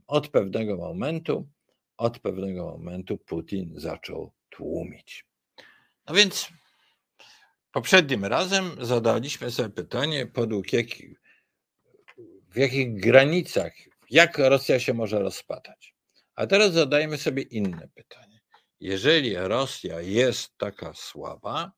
od 0.08 0.28
pewnego 0.28 0.78
momentu, 0.78 1.48
od 1.98 2.20
pewnego 2.20 2.66
momentu 2.66 3.18
Putin 3.18 3.74
zaczął 3.76 4.32
tłumić. 4.50 5.26
No 6.08 6.16
więc 6.16 6.50
poprzednim 7.76 8.26
razem 8.26 8.86
zadaliśmy 8.86 9.52
sobie 9.52 9.70
pytanie, 9.70 10.26
podług 10.26 10.66
w 12.50 12.58
jakich 12.58 13.00
granicach, 13.02 13.74
jak 14.10 14.38
Rosja 14.38 14.80
się 14.80 14.94
może 14.94 15.20
rozpadać. 15.20 15.96
A 16.36 16.48
teraz 16.48 16.74
zadajmy 16.74 17.18
sobie 17.18 17.42
inne 17.44 17.88
pytanie. 17.96 18.42
Jeżeli 18.80 19.36
Rosja 19.36 20.02
jest 20.02 20.58
taka 20.58 20.94
słaba, 20.94 21.72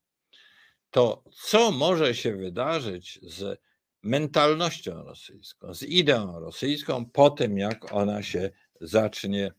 to 0.91 1.23
co 1.33 1.71
może 1.71 2.15
się 2.15 2.35
wydarzyć 2.35 3.19
z 3.21 3.59
mentalnością 4.03 5.03
rosyjską, 5.03 5.73
z 5.73 5.83
ideą 5.83 6.39
rosyjską 6.39 7.05
po 7.05 7.29
tym, 7.29 7.57
jak 7.57 7.93
ona 7.93 8.23
się 8.23 8.49
zacznie 8.81 9.51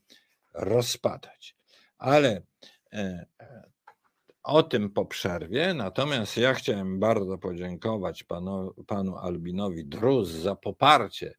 rozpadać? 0.55 1.57
Ale 1.99 2.43
e, 2.93 3.27
o 4.49 4.63
tym 4.63 4.91
po 4.91 5.07
przerwie. 5.07 5.75
Natomiast 5.75 6.37
ja 6.37 6.55
chciałem 6.55 7.01
bardzo 7.01 7.39
podziękować 7.39 8.25
panu, 8.25 8.75
panu 8.87 9.17
Albinowi 9.17 9.85
Druz 9.85 10.29
za 10.29 10.57
poparcie, 10.57 11.35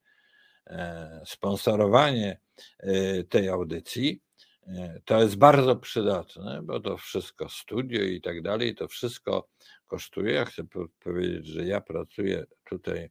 e, 0.67 1.21
sponsorowanie 1.25 2.39
e, 2.79 3.23
tej 3.23 3.49
audycji. 3.49 4.21
E, 4.67 5.01
to 5.05 5.21
jest 5.21 5.35
bardzo 5.35 5.75
przydatne, 5.75 6.61
bo 6.63 6.79
to 6.79 6.97
wszystko 6.97 7.49
studio 7.49 8.01
i 8.01 8.21
tak 8.21 8.41
dalej, 8.41 8.75
to 8.75 8.87
wszystko 8.87 9.49
kosztuje. 9.87 10.33
Ja 10.33 10.45
chcę 10.45 10.63
powiedzieć, 10.99 11.47
że 11.47 11.65
ja 11.65 11.81
pracuję 11.81 12.45
tutaj 12.63 13.09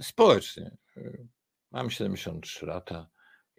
społecznie. 0.00 0.76
Mam 1.70 1.90
73 1.90 2.66
lata 2.66 3.08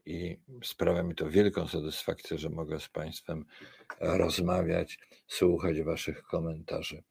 i 0.09 0.39
sprawia 0.63 1.03
mi 1.03 1.15
to 1.15 1.29
wielką 1.29 1.67
satysfakcję, 1.67 2.37
że 2.37 2.49
mogę 2.49 2.79
z 2.79 2.89
Państwem 2.89 3.45
rozmawiać, 3.99 4.99
słuchać 5.27 5.81
Waszych 5.81 6.23
komentarzy 6.23 7.03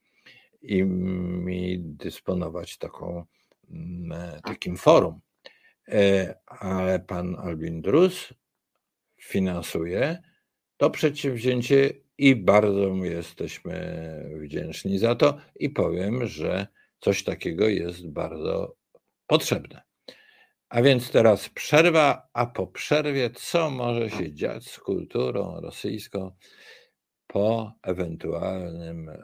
i 0.63 0.85
mi 0.85 1.79
dysponować 1.81 2.79
taką, 2.79 3.25
mm, 3.71 4.41
takim 4.41 4.77
forum. 4.77 5.21
E, 5.89 6.35
ale 6.47 7.01
pan 7.01 7.37
Albin 7.37 7.83
Drus 7.83 8.35
finansuje 9.23 10.23
to 10.77 10.91
przedsięwzięcie 10.91 11.91
i 12.19 12.37
bardzo 12.37 12.95
mu 12.95 13.05
jesteśmy 13.05 13.75
wdzięczni 14.41 14.99
za 14.99 15.15
to 15.15 15.39
i 15.57 15.71
powiem, 15.71 16.27
że 16.27 16.67
coś 17.01 17.25
takiego 17.25 17.69
jest 17.69 18.09
bardzo 18.09 18.77
potrzebne. 19.27 19.88
A 20.69 20.83
więc 20.83 21.11
teraz 21.11 21.49
przerwa, 21.49 22.29
a 22.33 22.47
po 22.47 22.67
przerwie 22.67 23.31
co 23.31 23.71
może 23.71 24.11
się 24.11 24.33
dziać 24.33 24.69
z 24.69 24.79
kulturą 24.79 25.61
rosyjską 25.61 26.31
po 27.27 27.73
ewentualnym 27.83 29.09
e, 29.09 29.17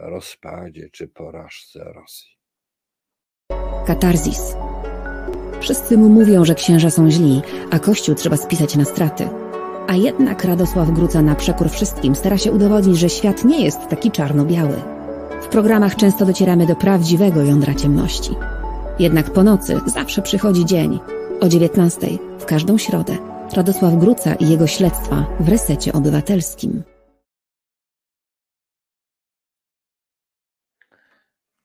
rozpadzie 0.00 0.88
czy 0.92 1.08
porażce 1.08 1.92
Rosji? 1.92 2.36
Katarzis. 3.86 4.56
Wszyscy 5.60 5.98
mu 5.98 6.08
mówią, 6.08 6.44
że 6.44 6.54
księża 6.54 6.90
są 6.90 7.10
źli, 7.10 7.42
a 7.70 7.78
kościół 7.78 8.14
trzeba 8.14 8.36
spisać 8.36 8.76
na 8.76 8.84
straty. 8.84 9.28
A 9.88 9.94
jednak 9.94 10.44
Radosław 10.44 10.90
Gruca 10.90 11.22
na 11.22 11.34
przekór 11.34 11.70
wszystkim 11.70 12.14
stara 12.14 12.38
się 12.38 12.52
udowodnić, 12.52 12.98
że 12.98 13.08
świat 13.08 13.44
nie 13.44 13.64
jest 13.64 13.88
taki 13.88 14.10
czarno-biały. 14.10 14.82
W 15.42 15.48
programach 15.48 15.96
często 15.96 16.26
docieramy 16.26 16.66
do 16.66 16.76
prawdziwego 16.76 17.42
jądra 17.42 17.74
ciemności. 17.74 18.30
Jednak 18.98 19.32
po 19.32 19.42
nocy 19.42 19.80
zawsze 19.86 20.22
przychodzi 20.22 20.64
dzień. 20.64 20.98
O 21.40 21.48
19 21.48 22.06
w 22.40 22.44
każdą 22.44 22.78
środę. 22.78 23.18
Radosław 23.52 23.94
Gruca 23.94 24.34
i 24.34 24.48
jego 24.48 24.66
śledztwa 24.66 25.36
w 25.40 25.48
resecie 25.48 25.92
obywatelskim. 25.92 26.82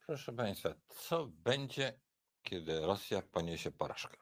Proszę 0.05 0.33
Państwa, 0.33 0.73
co 0.87 1.27
będzie, 1.27 1.99
kiedy 2.43 2.79
Rosja 2.81 3.21
poniesie 3.21 3.71
porażkę? 3.71 4.17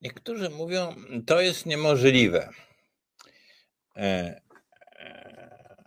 Niektórzy 0.00 0.50
mówią, 0.50 0.94
to 1.26 1.40
jest 1.40 1.66
niemożliwe. 1.66 2.50
E, 3.96 4.40
e, 4.96 5.84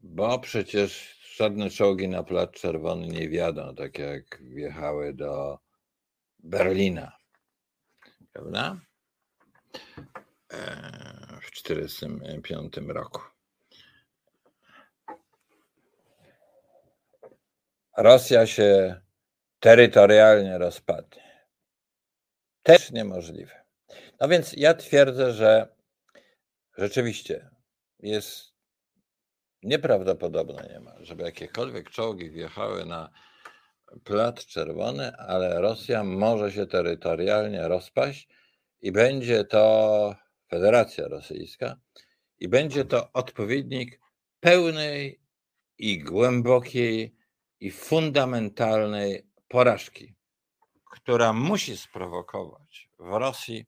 bo 0.00 0.38
przecież 0.38 1.18
żadne 1.36 1.70
czołgi 1.70 2.08
na 2.08 2.22
Plac 2.22 2.50
Czerwony 2.50 3.06
nie 3.06 3.28
wjadą, 3.28 3.74
tak 3.74 3.98
jak 3.98 4.42
wjechały 4.42 5.14
do 5.14 5.58
Berlina. 6.38 7.12
Prawda? 8.32 8.80
E, 10.52 11.40
w 11.42 11.50
1945 11.62 12.76
roku. 12.88 13.20
Rosja 17.96 18.46
się 18.46 19.00
terytorialnie 19.60 20.58
rozpadnie. 20.58 21.46
Też 22.62 22.90
niemożliwe. 22.90 23.64
No 24.20 24.28
więc 24.28 24.52
ja 24.52 24.74
twierdzę, 24.74 25.32
że 25.32 25.76
rzeczywiście 26.76 27.50
jest 27.98 28.53
nieprawdopodobne 29.64 30.68
nie 30.72 30.80
ma, 30.80 30.94
żeby 31.00 31.22
jakiekolwiek 31.22 31.90
czołgi 31.90 32.30
wjechały 32.30 32.86
na 32.86 33.10
Plac 34.04 34.46
Czerwony, 34.46 35.16
ale 35.16 35.60
Rosja 35.60 36.04
może 36.04 36.52
się 36.52 36.66
terytorialnie 36.66 37.68
rozpaść 37.68 38.28
i 38.80 38.92
będzie 38.92 39.44
to 39.44 40.14
Federacja 40.50 41.08
Rosyjska 41.08 41.76
i 42.38 42.48
będzie 42.48 42.84
to 42.84 43.12
odpowiednik 43.12 44.00
pełnej 44.40 45.20
i 45.78 45.98
głębokiej 45.98 47.16
i 47.60 47.70
fundamentalnej 47.70 49.26
porażki, 49.48 50.14
która 50.92 51.32
musi 51.32 51.76
sprowokować 51.76 52.88
w 52.98 53.18
Rosji 53.18 53.66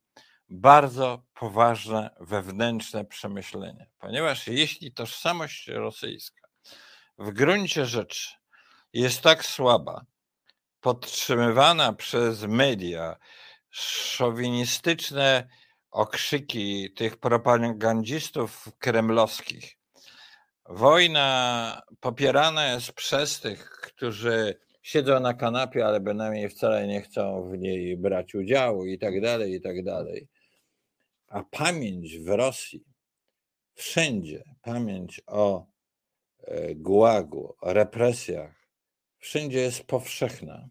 bardzo 0.48 1.22
poważne 1.34 2.10
wewnętrzne 2.20 3.04
przemyślenie, 3.04 3.86
ponieważ 3.98 4.46
jeśli 4.46 4.92
tożsamość 4.92 5.68
rosyjska 5.68 6.46
w 7.18 7.30
gruncie 7.30 7.86
rzeczy 7.86 8.34
jest 8.92 9.22
tak 9.22 9.44
słaba, 9.44 10.04
podtrzymywana 10.80 11.92
przez 11.92 12.42
media, 12.42 13.16
szowinistyczne 13.70 15.48
okrzyki 15.90 16.92
tych 16.92 17.16
propagandzistów 17.16 18.68
kremlowskich, 18.78 19.76
wojna 20.68 21.82
popierana 22.00 22.66
jest 22.72 22.92
przez 22.92 23.40
tych, 23.40 23.70
którzy 23.70 24.60
siedzą 24.82 25.20
na 25.20 25.34
kanapie, 25.34 25.86
ale 25.86 26.00
bynajmniej 26.00 26.48
wcale 26.48 26.86
nie 26.86 27.02
chcą 27.02 27.50
w 27.50 27.58
niej 27.58 27.96
brać 27.96 28.34
udziału 28.34 28.86
i 28.86 28.98
tak 28.98 29.20
dalej, 29.20 29.52
i 29.52 29.60
tak 29.60 29.84
dalej 29.84 30.28
a 31.28 31.42
pamięć 31.42 32.18
w 32.18 32.28
Rosji, 32.28 32.84
wszędzie 33.74 34.44
pamięć 34.62 35.20
o 35.26 35.66
e, 36.38 36.74
gułagu, 36.74 37.56
o 37.60 37.72
represjach, 37.72 38.68
wszędzie 39.18 39.58
jest 39.58 39.84
powszechna, 39.84 40.68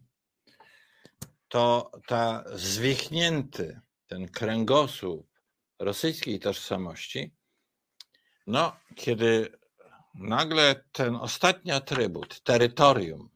to 1.48 1.90
ta 2.06 2.44
zwichnięty 2.54 3.80
ten 4.06 4.28
kręgosłup 4.28 5.30
rosyjskiej 5.78 6.40
tożsamości, 6.40 7.34
no, 8.46 8.76
kiedy 8.94 9.58
nagle 10.14 10.84
ten 10.92 11.16
ostatni 11.16 11.72
atrybut, 11.72 12.42
terytorium, 12.42 13.30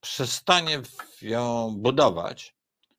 przestanie 0.00 0.82
ją 1.22 1.74
budować, 1.78 2.56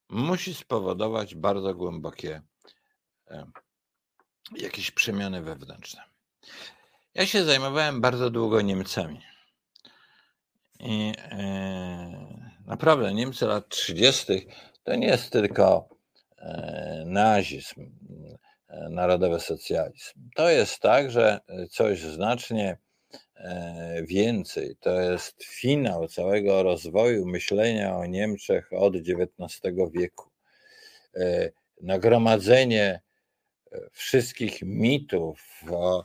musi 0.09 0.53
spowodować 0.53 1.35
bardzo 1.35 1.75
głębokie 1.75 2.41
jakieś 4.57 4.91
przemiany 4.91 5.41
wewnętrzne. 5.41 6.01
Ja 7.13 7.25
się 7.25 7.43
zajmowałem 7.43 8.01
bardzo 8.01 8.29
długo 8.29 8.61
Niemcami. 8.61 9.21
I 10.79 11.13
e, 11.17 12.51
naprawdę 12.65 13.13
Niemcy 13.13 13.45
lat 13.45 13.69
30. 13.69 14.47
to 14.83 14.95
nie 14.95 15.07
jest 15.07 15.31
tylko 15.31 15.89
e, 16.37 17.03
nazizm, 17.05 17.81
e, 18.69 18.89
narodowy 18.89 19.39
socjalizm. 19.39 20.29
To 20.35 20.49
jest 20.49 20.79
tak, 20.79 21.11
że 21.11 21.39
coś 21.69 21.99
znacznie 21.99 22.77
więcej. 24.03 24.75
To 24.79 25.01
jest 25.01 25.43
finał 25.43 26.07
całego 26.07 26.63
rozwoju 26.63 27.25
myślenia 27.25 27.95
o 27.95 28.05
Niemczech 28.05 28.69
od 28.73 28.93
XIX 28.95 29.61
wieku. 29.93 30.29
Nagromadzenie 31.81 33.01
wszystkich 33.91 34.61
mitów 34.61 35.63
o, 35.71 36.03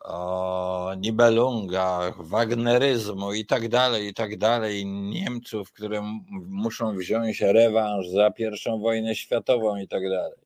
o 0.00 0.94
Nibelungach, 0.98 2.26
Wagneryzmu 2.26 3.32
i 3.32 3.46
tak 3.46 3.68
dalej, 3.68 4.08
i 4.08 4.14
tak 4.14 4.38
dalej, 4.38 4.86
Niemców, 4.86 5.72
które 5.72 6.02
muszą 6.48 6.96
wziąć 6.96 7.40
rewanż 7.40 8.08
za 8.08 8.30
pierwszą 8.30 8.80
wojnę 8.80 9.14
światową 9.14 9.76
i 9.76 9.88
tak 9.88 10.10
dalej. 10.10 10.38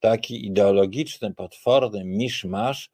Taki 0.00 0.46
ideologiczny, 0.46 1.34
potworny 1.34 2.04
miszmasz, 2.04 2.90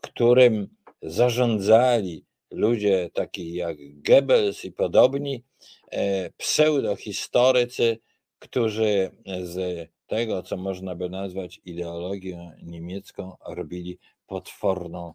którym 0.00 0.68
zarządzali 1.02 2.24
ludzie 2.50 3.10
taki 3.14 3.54
jak 3.54 3.76
Goebbels 4.02 4.64
i 4.64 4.72
podobni, 4.72 5.44
e, 5.90 6.30
pseudohistorycy, 6.30 7.98
którzy 8.38 9.10
z 9.42 9.88
tego, 10.06 10.42
co 10.42 10.56
można 10.56 10.94
by 10.94 11.10
nazwać 11.10 11.60
ideologią 11.64 12.52
niemiecką, 12.62 13.36
robili 13.46 13.98
potworną 14.26 15.14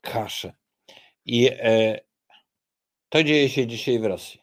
kaszę. 0.00 0.52
I 1.24 1.50
e, 1.52 2.00
to 3.08 3.24
dzieje 3.24 3.48
się 3.48 3.66
dzisiaj 3.66 3.98
w 3.98 4.04
Rosji. 4.04 4.40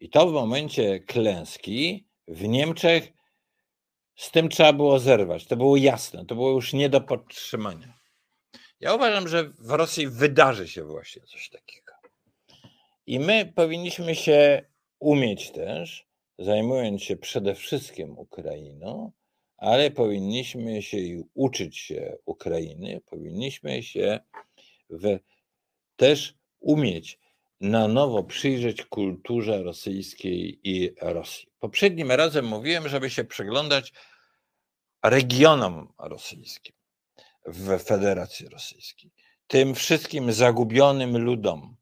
I 0.00 0.10
to 0.10 0.26
w 0.26 0.32
momencie 0.32 1.00
klęski 1.00 2.06
w 2.28 2.48
Niemczech 2.48 3.12
z 4.16 4.30
tym 4.30 4.48
trzeba 4.48 4.72
było 4.72 4.98
zerwać. 4.98 5.46
To 5.46 5.56
było 5.56 5.76
jasne, 5.76 6.26
to 6.26 6.34
było 6.34 6.50
już 6.50 6.72
nie 6.72 6.88
do 6.88 7.00
podtrzymania. 7.00 7.98
Ja 8.80 8.94
uważam, 8.94 9.28
że 9.28 9.44
w 9.44 9.70
Rosji 9.70 10.08
wydarzy 10.08 10.68
się 10.68 10.84
właśnie 10.84 11.22
coś 11.22 11.50
takiego. 11.50 11.92
I 13.06 13.20
my 13.20 13.52
powinniśmy 13.56 14.14
się 14.14 14.66
umieć 14.98 15.50
też 15.50 16.03
zajmując 16.38 17.02
się 17.02 17.16
przede 17.16 17.54
wszystkim 17.54 18.18
Ukrainą, 18.18 19.12
ale 19.56 19.90
powinniśmy 19.90 20.82
się 20.82 20.98
i 20.98 21.24
uczyć 21.34 21.78
się 21.78 22.16
Ukrainy, 22.24 23.00
powinniśmy 23.06 23.82
się 23.82 24.20
w, 24.90 25.18
też 25.96 26.34
umieć 26.60 27.18
na 27.60 27.88
nowo 27.88 28.24
przyjrzeć 28.24 28.84
kulturze 28.84 29.62
rosyjskiej 29.62 30.60
i 30.64 30.94
Rosji. 31.00 31.48
Poprzednim 31.58 32.12
razem 32.12 32.46
mówiłem, 32.46 32.88
żeby 32.88 33.10
się 33.10 33.24
przyglądać 33.24 33.92
regionom 35.02 35.92
rosyjskim 35.98 36.74
w 37.46 37.78
Federacji 37.78 38.48
Rosyjskiej, 38.48 39.10
tym 39.46 39.74
wszystkim 39.74 40.32
zagubionym 40.32 41.18
ludom, 41.18 41.76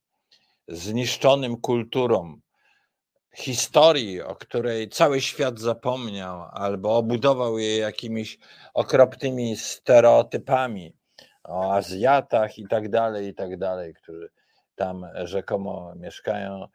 zniszczonym 0.69 1.57
kulturom, 1.57 2.41
historii, 3.37 4.23
o 4.23 4.37
której 4.37 4.89
cały 4.89 5.21
świat 5.21 5.59
zapomniał, 5.59 6.43
albo 6.53 6.97
obudował 6.97 7.59
je 7.59 7.77
jakimiś 7.77 8.39
okropnymi 8.75 9.57
stereotypami 9.57 10.97
o 11.45 11.73
Azjatach 11.73 12.59
i 12.59 12.69
tak 12.69 12.89
dalej, 12.89 13.29
i 13.29 13.35
tak 13.35 13.59
dalej, 13.59 13.95
którzy 13.95 14.31
tam 14.75 15.07
rzekomo 15.25 15.95
mieszkają. 15.97 16.67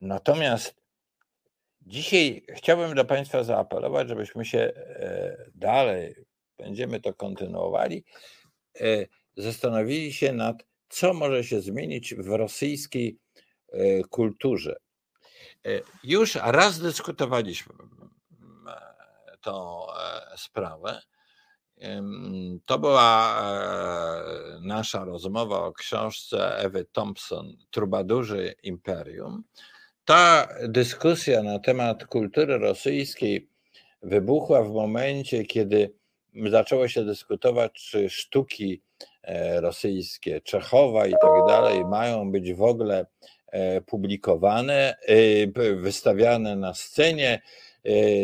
Natomiast 0.00 0.80
Dzisiaj 1.86 2.44
chciałbym 2.56 2.94
do 2.94 3.04
Państwa 3.04 3.44
zaapelować, 3.44 4.08
żebyśmy 4.08 4.44
się 4.44 4.58
e, 4.58 5.36
dalej, 5.54 6.14
będziemy 6.58 7.00
to 7.00 7.14
kontynuowali, 7.14 8.04
e, 8.80 9.06
zastanowili 9.36 10.12
się 10.12 10.32
nad, 10.32 10.64
co 10.88 11.14
może 11.14 11.44
się 11.44 11.60
zmienić 11.60 12.14
w 12.14 12.28
rosyjskiej 12.28 13.18
e, 13.72 14.02
kulturze. 14.02 14.76
Już 16.04 16.34
raz 16.34 16.78
dyskutowaliśmy 16.78 17.74
tą 19.40 19.86
sprawę. 20.36 21.02
To 22.66 22.78
była 22.78 23.42
nasza 24.62 25.04
rozmowa 25.04 25.64
o 25.64 25.72
książce 25.72 26.56
Ewy 26.56 26.84
Thompson, 26.92 27.56
Trubadurzy 27.70 28.54
Imperium. 28.62 29.44
Ta 30.04 30.48
dyskusja 30.68 31.42
na 31.42 31.58
temat 31.58 32.06
kultury 32.06 32.58
rosyjskiej 32.58 33.48
wybuchła 34.02 34.62
w 34.62 34.72
momencie, 34.72 35.44
kiedy 35.44 35.94
zaczęło 36.50 36.88
się 36.88 37.04
dyskutować, 37.04 37.72
czy 37.72 38.10
sztuki 38.10 38.82
e, 39.22 39.60
rosyjskie, 39.60 40.40
Czechowa 40.40 41.06
i 41.06 41.12
tak 41.12 41.46
dalej 41.48 41.84
mają 41.84 42.32
być 42.32 42.54
w 42.54 42.62
ogóle 42.62 42.98
e, 43.00 43.06
publikowane, 43.86 44.96
e, 45.06 45.74
wystawiane 45.76 46.56
na 46.56 46.74
scenie, 46.74 47.40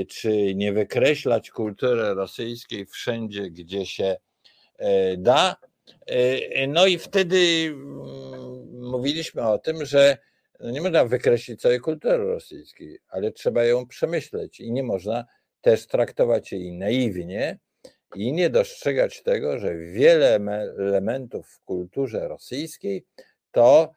czy 0.08 0.54
nie 0.54 0.72
wykreślać 0.72 1.50
kultury 1.50 2.14
rosyjskiej 2.14 2.86
wszędzie, 2.86 3.50
gdzie 3.50 3.86
się 3.86 4.16
da. 5.18 5.56
No 6.68 6.86
i 6.86 6.98
wtedy 6.98 7.36
mm, 7.66 8.80
mówiliśmy 8.90 9.48
o 9.48 9.58
tym, 9.58 9.84
że 9.84 10.18
no 10.60 10.70
nie 10.70 10.80
można 10.80 11.04
wykreślić 11.04 11.60
całej 11.60 11.80
kultury 11.80 12.16
rosyjskiej, 12.16 12.98
ale 13.08 13.32
trzeba 13.32 13.64
ją 13.64 13.86
przemyśleć 13.86 14.60
i 14.60 14.72
nie 14.72 14.82
można 14.82 15.24
też 15.60 15.86
traktować 15.86 16.52
jej 16.52 16.72
naiwnie 16.72 17.58
i 18.14 18.32
nie 18.32 18.50
dostrzegać 18.50 19.22
tego, 19.22 19.58
że 19.58 19.76
wiele 19.76 20.34
elementów 20.78 21.48
w 21.48 21.64
kulturze 21.64 22.28
rosyjskiej 22.28 23.04
to 23.50 23.92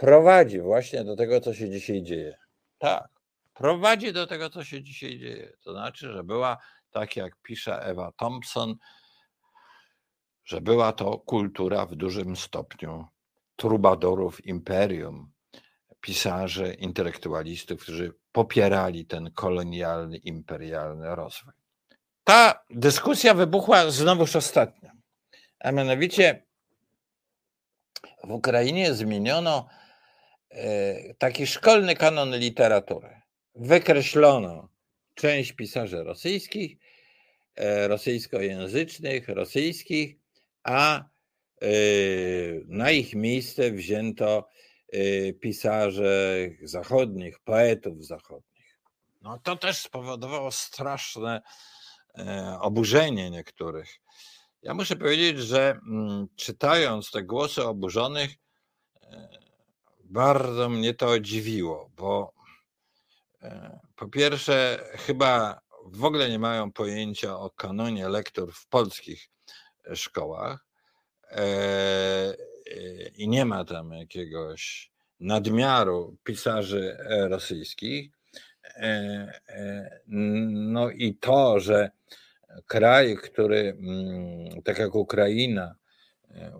prowadzi 0.00 0.60
właśnie 0.60 1.04
do 1.04 1.16
tego, 1.16 1.40
co 1.40 1.54
się 1.54 1.70
dzisiaj 1.70 2.02
dzieje. 2.02 2.38
Tak, 2.78 3.08
prowadzi 3.54 4.12
do 4.12 4.26
tego, 4.26 4.50
co 4.50 4.64
się 4.64 4.82
dzisiaj 4.82 5.18
dzieje. 5.18 5.52
To 5.64 5.72
znaczy, 5.72 6.12
że 6.12 6.24
była, 6.24 6.58
tak 6.90 7.16
jak 7.16 7.36
pisze 7.42 7.82
Ewa 7.82 8.12
Thompson, 8.16 8.74
że 10.44 10.60
była 10.60 10.92
to 10.92 11.18
kultura 11.18 11.86
w 11.86 11.94
dużym 11.94 12.36
stopniu 12.36 13.06
trubadorów 13.56 14.46
imperium, 14.46 15.32
pisarzy, 16.00 16.74
intelektualistów, 16.74 17.82
którzy 17.82 18.14
popierali 18.32 19.06
ten 19.06 19.30
kolonialny, 19.32 20.16
imperialny 20.16 21.14
rozwój. 21.14 21.52
Ta 22.24 22.64
dyskusja 22.70 23.34
wybuchła 23.34 23.90
znowuż 23.90 24.36
ostatnio, 24.36 24.90
a 25.60 25.72
mianowicie 25.72 26.46
w 28.24 28.30
Ukrainie 28.30 28.94
zmieniono 28.94 29.68
taki 31.18 31.46
szkolny 31.46 31.96
kanon 31.96 32.36
literatury. 32.36 33.20
Wykreślono 33.54 34.68
część 35.14 35.52
pisarzy 35.52 36.04
rosyjskich, 36.04 36.76
e, 37.56 37.88
rosyjskojęzycznych, 37.88 39.28
rosyjskich, 39.28 40.16
a 40.62 40.98
e, 40.98 41.04
na 42.66 42.90
ich 42.90 43.14
miejsce 43.14 43.70
wzięto 43.70 44.48
pisarzy 45.40 46.56
zachodnich, 46.62 47.38
poetów 47.38 48.06
zachodnich. 48.06 48.50
No 49.22 49.38
to 49.38 49.56
też 49.56 49.78
spowodowało 49.78 50.52
straszne 50.52 51.42
e, 52.18 52.56
oburzenie 52.60 53.30
niektórych. 53.30 54.00
Ja 54.62 54.74
muszę 54.74 54.96
powiedzieć, 54.96 55.38
że 55.38 55.70
mm, 55.70 56.26
czytając 56.36 57.10
te 57.10 57.22
głosy 57.22 57.64
oburzonych, 57.64 58.30
e, 59.02 59.39
bardzo 60.10 60.68
mnie 60.68 60.94
to 60.94 61.20
dziwiło, 61.20 61.90
bo 61.96 62.32
e, 63.42 63.80
po 63.96 64.08
pierwsze, 64.08 64.84
chyba 64.92 65.60
w 65.84 66.04
ogóle 66.04 66.30
nie 66.30 66.38
mają 66.38 66.72
pojęcia 66.72 67.38
o 67.38 67.50
kanonie 67.50 68.08
lektur 68.08 68.52
w 68.52 68.66
polskich 68.66 69.30
szkołach 69.94 70.66
i 73.16 73.28
nie 73.28 73.44
ma 73.44 73.64
tam 73.64 73.92
jakiegoś 73.92 74.90
nadmiaru 75.20 76.16
pisarzy 76.24 76.96
e, 76.98 77.28
rosyjskich. 77.28 78.10
E, 78.64 78.86
e, 79.48 80.00
no 80.08 80.90
i 80.90 81.14
to, 81.14 81.60
że 81.60 81.90
kraj, 82.66 83.16
który 83.16 83.58
mm, 83.58 84.62
tak 84.62 84.78
jak 84.78 84.94
Ukraina 84.94 85.74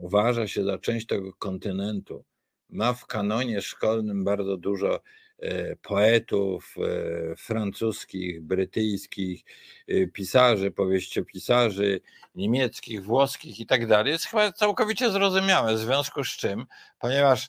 uważa 0.01 0.49
się 0.49 0.65
za 0.65 0.79
część 0.79 1.07
tego 1.07 1.33
kontynentu, 1.33 2.25
ma 2.73 2.93
w 2.93 3.07
kanonie 3.07 3.63
szkolnym 3.63 4.25
bardzo 4.25 4.57
dużo 4.57 5.01
E, 5.41 5.77
poetów 5.77 6.75
e, 6.79 7.37
francuskich, 7.37 8.43
brytyjskich, 8.43 9.45
e, 9.89 10.07
pisarzy, 10.07 10.71
powieściopisarzy 10.71 12.01
niemieckich, 12.35 13.05
włoskich 13.05 13.61
i 13.61 13.67
tak 13.67 13.87
dalej, 13.87 14.13
jest 14.13 14.27
chyba 14.27 14.53
całkowicie 14.53 15.11
zrozumiałe, 15.11 15.75
w 15.75 15.79
związku 15.79 16.25
z 16.25 16.29
czym, 16.29 16.67
ponieważ 16.99 17.49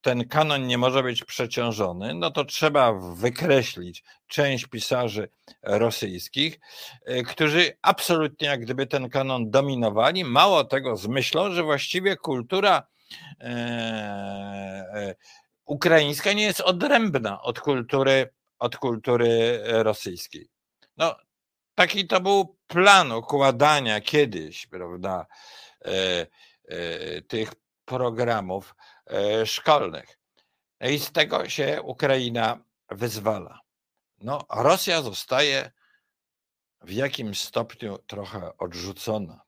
ten 0.00 0.28
kanon 0.28 0.66
nie 0.66 0.78
może 0.78 1.02
być 1.02 1.24
przeciążony, 1.24 2.14
no 2.14 2.30
to 2.30 2.44
trzeba 2.44 2.92
wykreślić 2.92 4.04
część 4.26 4.66
pisarzy 4.66 5.28
rosyjskich, 5.62 6.60
którzy 7.26 7.76
absolutnie 7.82 8.48
jak 8.48 8.60
gdyby 8.60 8.86
ten 8.86 9.08
kanon 9.08 9.50
dominowali, 9.50 10.24
mało 10.24 10.64
tego 10.64 10.96
z 10.96 11.06
myślą, 11.06 11.52
że 11.52 11.62
właściwie 11.62 12.16
kultura 12.16 12.86
ukraińska 15.64 16.32
nie 16.32 16.42
jest 16.42 16.60
odrębna 16.60 17.42
od 17.42 17.60
kultury, 17.60 18.34
od 18.58 18.76
kultury 18.76 19.62
e, 19.66 19.82
rosyjskiej. 19.82 20.48
No, 20.96 21.16
taki 21.74 22.06
to 22.06 22.20
był 22.20 22.58
plan 22.66 23.12
układania 23.12 24.00
kiedyś, 24.00 24.66
prawda, 24.66 25.26
e, 25.84 26.26
e, 26.64 27.22
tych 27.22 27.52
programów 27.84 28.74
e, 29.06 29.46
szkolnych. 29.46 30.18
No 30.80 30.88
I 30.88 30.98
z 30.98 31.12
tego 31.12 31.48
się 31.48 31.82
Ukraina 31.82 32.58
wyzwala. 32.90 33.60
No, 34.18 34.44
Rosja 34.50 35.02
zostaje 35.02 35.70
w 36.80 36.92
jakimś 36.92 37.40
stopniu 37.40 37.98
trochę 37.98 38.58
odrzucona. 38.58 39.40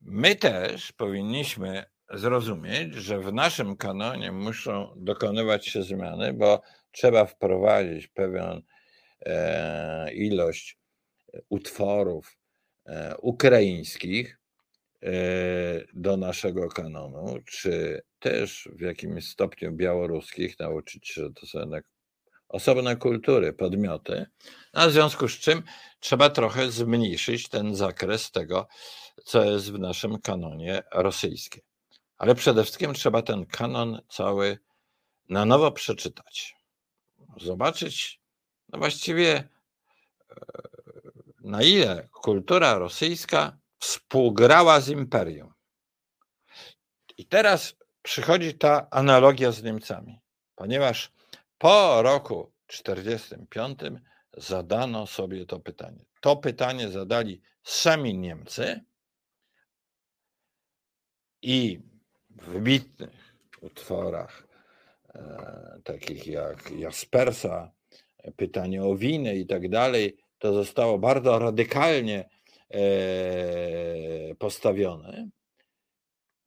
My 0.00 0.36
też 0.36 0.92
powinniśmy 0.92 1.84
zrozumieć, 2.10 2.94
że 2.94 3.18
w 3.18 3.32
naszym 3.32 3.76
kanonie 3.76 4.32
muszą 4.32 4.94
dokonywać 4.96 5.66
się 5.66 5.82
zmiany, 5.82 6.32
bo 6.32 6.62
trzeba 6.92 7.26
wprowadzić 7.26 8.06
pewną 8.06 8.60
e, 9.20 10.14
ilość 10.14 10.78
utworów 11.48 12.36
e, 12.86 13.16
ukraińskich 13.16 14.38
e, 15.02 15.10
do 15.92 16.16
naszego 16.16 16.68
kanonu, 16.68 17.38
czy 17.46 18.02
też 18.18 18.68
w 18.72 18.80
jakimś 18.80 19.28
stopniu 19.28 19.72
białoruskich, 19.72 20.58
nauczyć 20.58 21.08
się, 21.08 21.22
że 21.22 21.32
to 21.32 21.46
są 21.46 21.58
jednak 21.58 21.84
osobne 22.48 22.96
kultury, 22.96 23.52
podmioty, 23.52 24.26
a 24.72 24.86
w 24.86 24.92
związku 24.92 25.28
z 25.28 25.32
czym 25.32 25.62
trzeba 26.00 26.30
trochę 26.30 26.70
zmniejszyć 26.70 27.48
ten 27.48 27.74
zakres 27.74 28.30
tego, 28.30 28.68
co 29.24 29.44
jest 29.44 29.72
w 29.72 29.78
naszym 29.78 30.20
kanonie 30.20 30.82
rosyjskim. 30.92 31.62
Ale 32.18 32.34
przede 32.34 32.62
wszystkim 32.62 32.94
trzeba 32.94 33.22
ten 33.22 33.46
kanon 33.46 34.00
cały 34.08 34.58
na 35.28 35.44
nowo 35.44 35.72
przeczytać. 35.72 36.56
Zobaczyć, 37.36 38.20
no 38.68 38.78
właściwie 38.78 39.36
e, 39.36 39.46
na 41.40 41.62
ile 41.62 42.08
kultura 42.12 42.78
rosyjska 42.78 43.58
współgrała 43.78 44.80
z 44.80 44.88
imperium. 44.88 45.52
I 47.18 47.26
teraz 47.26 47.76
przychodzi 48.02 48.54
ta 48.54 48.90
analogia 48.90 49.52
z 49.52 49.62
Niemcami, 49.62 50.20
ponieważ 50.54 51.12
po 51.58 52.02
roku 52.02 52.52
1945 52.66 53.80
zadano 54.36 55.06
sobie 55.06 55.46
to 55.46 55.60
pytanie. 55.60 56.04
To 56.20 56.36
pytanie 56.36 56.88
zadali 56.88 57.42
sami 57.62 58.18
Niemcy 58.18 58.84
i 61.42 61.80
wybitnych 62.34 63.34
utworach, 63.60 64.48
e, 65.14 65.80
takich 65.84 66.26
jak 66.26 66.70
Jaspersa, 66.70 67.72
pytanie 68.36 68.84
o 68.84 68.96
winy 68.96 69.36
i 69.36 69.46
tak 69.46 69.68
dalej, 69.68 70.16
to 70.38 70.54
zostało 70.54 70.98
bardzo 70.98 71.38
radykalnie 71.38 72.28
e, 72.70 74.34
postawione. 74.34 75.28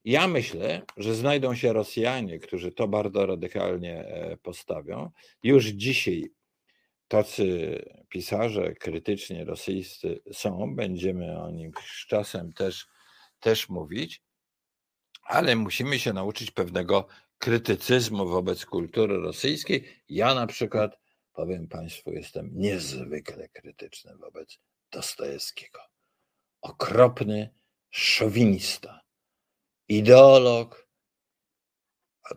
Ja 0.06 0.28
myślę, 0.28 0.82
że 0.98 1.16
znajdą 1.16 1.56
się 1.56 1.74
Rosjanie, 1.74 2.40
którzy 2.40 2.72
to 2.72 2.88
bardzo 2.88 3.26
radykalnie 3.26 4.06
e, 4.06 4.38
postawią. 4.38 5.12
Już 5.44 5.66
dzisiaj 5.66 6.32
tacy 7.08 7.80
pisarze 8.10 8.74
krytycznie 8.74 9.46
rosyjscy 9.46 10.20
są, 10.34 10.76
będziemy 10.76 11.40
o 11.40 11.52
nich 11.52 11.76
z 11.80 12.08
czasem 12.08 12.54
też, 12.54 12.88
też 13.40 13.70
mówić, 13.70 14.22
ale 15.28 15.56
musimy 15.56 16.00
się 16.00 16.14
nauczyć 16.14 16.52
pewnego 16.52 17.08
krytycyzmu 17.38 18.28
wobec 18.28 18.66
kultury 18.66 19.18
rosyjskiej. 19.18 20.04
Ja 20.10 20.34
na 20.34 20.48
przykład, 20.48 21.00
powiem 21.34 21.68
Państwu, 21.68 22.12
jestem 22.12 22.50
niezwykle 22.54 23.50
krytyczny 23.50 24.18
wobec 24.18 24.60
Dostojewskiego. 24.92 25.80
Okropny 26.62 27.54
szowinista, 27.90 29.02
ideolog 29.88 30.88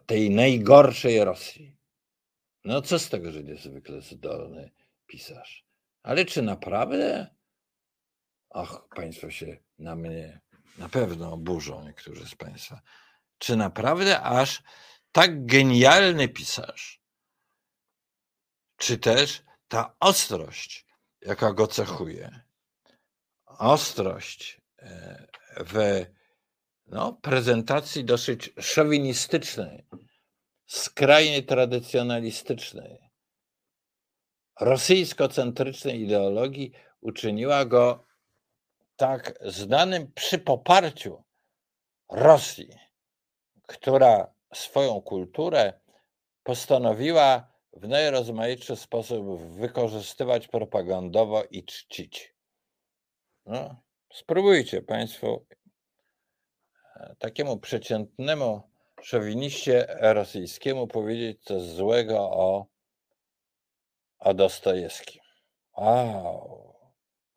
tej 0.06 0.30
najgorszej 0.30 1.24
Rosji. 1.24 1.76
No 2.64 2.82
co 2.82 2.98
z 2.98 3.08
tego, 3.08 3.32
że 3.32 3.44
niezwykle 3.44 4.00
zdolny 4.00 4.70
pisarz. 5.06 5.66
Ale 6.02 6.24
czy 6.24 6.42
naprawdę? 6.42 7.34
Ach, 8.50 8.88
Państwo 8.96 9.30
się 9.30 9.56
na 9.78 9.96
mnie 9.96 10.40
na 10.78 10.88
pewno 10.88 11.32
oburzą, 11.32 11.84
niektórzy 11.84 12.26
z 12.26 12.34
Państwa. 12.34 12.80
Czy 13.38 13.56
naprawdę 13.56 14.20
aż 14.20 14.62
tak 15.12 15.46
genialny 15.46 16.28
pisarz, 16.28 17.00
czy 18.76 18.98
też 18.98 19.42
ta 19.68 19.96
ostrość, 20.00 20.86
jaka 21.20 21.52
go 21.52 21.66
cechuje, 21.66 22.40
ostrość 23.46 24.60
e, 24.78 25.26
w 25.56 26.04
no, 26.86 27.12
prezentacji 27.12 28.04
dosyć 28.04 28.50
szowinistycznej, 28.60 29.86
skrajnie 30.66 31.42
tradycjonalistycznej, 31.42 32.98
rosyjsko-centrycznej 34.60 36.00
ideologii 36.00 36.72
uczyniła 37.00 37.64
go 37.64 38.04
tak 39.00 39.34
znanym 39.40 40.12
przy 40.12 40.38
poparciu 40.38 41.24
Rosji, 42.10 42.68
która 43.66 44.34
swoją 44.54 45.02
kulturę 45.02 45.80
postanowiła 46.42 47.52
w 47.72 47.88
najrozmaitszy 47.88 48.76
sposób 48.76 49.40
wykorzystywać 49.40 50.48
propagandowo 50.48 51.44
i 51.44 51.64
czcić. 51.64 52.34
No, 53.46 53.82
spróbujcie 54.12 54.82
Państwo 54.82 55.44
e, 56.96 57.16
takiemu 57.18 57.58
przeciętnemu 57.58 58.62
szowiniście 59.02 59.86
rosyjskiemu 60.00 60.86
powiedzieć 60.86 61.44
coś 61.44 61.62
złego 61.62 62.18
o, 62.18 62.66
o 64.18 64.34
Dostojewskim. 64.34 65.22
Wow, 65.76 66.69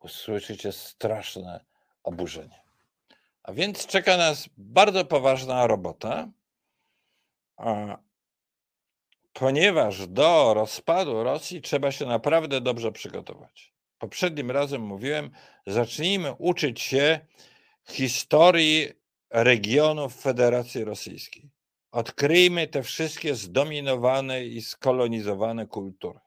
usłyszycie 0.04 0.72
straszne 0.72 1.64
oburzenie. 2.02 2.62
A 3.42 3.52
więc 3.52 3.86
czeka 3.86 4.16
nas 4.16 4.48
bardzo 4.56 5.04
poważna 5.04 5.66
robota, 5.66 6.28
ponieważ 9.32 10.06
do 10.06 10.54
rozpadu 10.54 11.22
Rosji 11.22 11.62
trzeba 11.62 11.92
się 11.92 12.06
naprawdę 12.06 12.60
dobrze 12.60 12.92
przygotować. 12.92 13.72
Poprzednim 13.98 14.50
razem 14.50 14.82
mówiłem, 14.82 15.30
zacznijmy 15.66 16.32
uczyć 16.32 16.80
się 16.80 17.20
historii 17.88 18.88
regionów 19.30 20.20
Federacji 20.20 20.84
Rosyjskiej. 20.84 21.50
Odkryjmy 21.92 22.66
te 22.66 22.82
wszystkie 22.82 23.34
zdominowane 23.34 24.44
i 24.44 24.62
skolonizowane 24.62 25.66
kultury. 25.66 26.20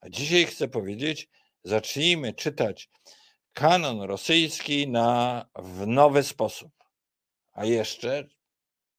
A 0.00 0.08
dzisiaj 0.08 0.44
chcę 0.46 0.68
powiedzieć, 0.68 1.28
zacznijmy 1.64 2.32
czytać 2.32 2.88
kanon 3.52 4.00
rosyjski 4.02 4.88
na, 4.88 5.46
w 5.56 5.86
nowy 5.86 6.22
sposób. 6.22 6.72
A 7.52 7.64
jeszcze 7.64 8.24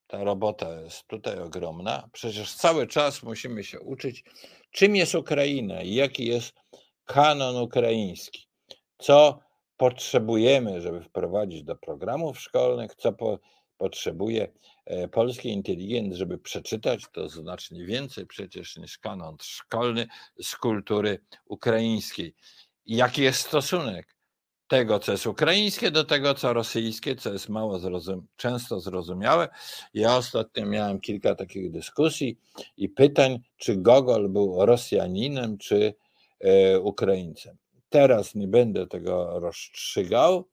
ta 0.07 0.24
robota 0.24 0.82
jest 0.82 1.07
tutaj 1.07 1.39
ogromna. 1.39 2.09
Przecież 2.11 2.53
cały 2.53 2.88
czas 2.88 3.24
musimy 3.24 3.63
się 3.63 3.80
uczyć, 3.80 4.24
czym 4.72 4.95
jest 4.95 5.16
Ukraina 5.16 5.82
i 5.82 5.93
jaki 5.93 6.26
jest 6.26 6.53
kanon 7.05 7.55
ukraiński. 7.55 8.47
Co 8.97 9.39
potrzebujemy, 9.78 10.82
żeby 10.82 11.01
wprowadzić 11.01 11.63
do 11.63 11.76
programów 11.76 12.39
szkolnych, 12.39 12.95
co 12.95 13.13
po, 13.13 13.39
potrzebuje 13.78 14.53
polski 15.11 15.49
inteligent, 15.49 16.13
żeby 16.13 16.38
przeczytać, 16.38 17.05
to 17.11 17.29
znacznie 17.29 17.86
więcej 17.86 18.25
przecież 18.25 18.77
niż 18.77 18.97
kanon 18.97 19.38
szkolny 19.41 20.07
z 20.41 20.55
kultury 20.55 21.19
ukraińskiej. 21.45 22.36
Jaki 22.86 23.21
jest 23.21 23.39
stosunek 23.39 24.15
tego, 24.67 24.99
co 24.99 25.11
jest 25.11 25.27
ukraińskie, 25.27 25.91
do 25.91 26.03
tego, 26.03 26.33
co 26.33 26.53
rosyjskie, 26.53 27.15
co 27.15 27.33
jest 27.33 27.49
mało 27.49 27.79
zrozum 27.79 28.27
często 28.36 28.79
zrozumiałe. 28.79 29.49
Ja 29.93 30.17
ostatnio 30.17 30.65
miałem 30.65 30.99
kilka 30.99 31.36
takich 31.36 31.71
dyskusji 31.71 32.39
i 32.77 32.89
pytań, 32.89 33.39
czy 33.57 33.75
Gogol 33.75 34.29
był 34.29 34.65
Rosjaninem, 34.65 35.57
czy 35.57 35.93
e, 36.39 36.79
Ukraińcem. 36.79 37.57
Teraz 37.89 38.36
nie 38.36 38.47
będę 38.47 38.88
tego 38.88 39.39
rozstrzygał, 39.39 40.47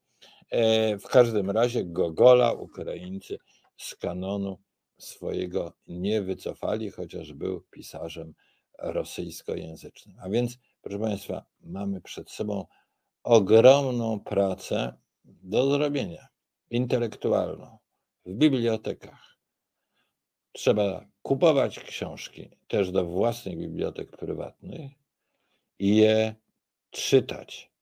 E, 0.53 0.99
w 0.99 1.09
każdym 1.09 1.51
razie 1.51 1.85
Gogola 1.85 2.53
Ukraińcy 2.53 3.39
z 3.77 3.97
kanonu 3.97 4.59
swojego 4.99 5.73
nie 5.87 6.23
wycofali, 6.23 6.91
chociaż 6.91 7.33
był 7.33 7.61
pisarzem 7.61 8.35
rosyjskojęzycznym. 8.79 10.17
A 10.21 10.29
więc, 10.29 10.59
proszę 10.83 10.99
Państwa, 10.99 11.45
mamy 11.61 12.01
przed 12.01 12.31
sobą 12.31 12.67
ogromną 13.23 14.21
pracę 14.21 14.99
do 15.25 15.71
zrobienia, 15.71 16.29
intelektualną, 16.71 17.79
w 18.27 18.35
bibliotekach. 18.35 19.39
Trzeba 20.53 21.07
kupować 21.23 21.81
książki 21.81 22.51
też 22.69 22.91
do 22.91 23.05
własnych 23.05 23.59
bibliotek 23.59 24.17
prywatnych 24.17 24.93
i 25.79 25.97
je 25.97 26.35
czytać. 26.91 27.73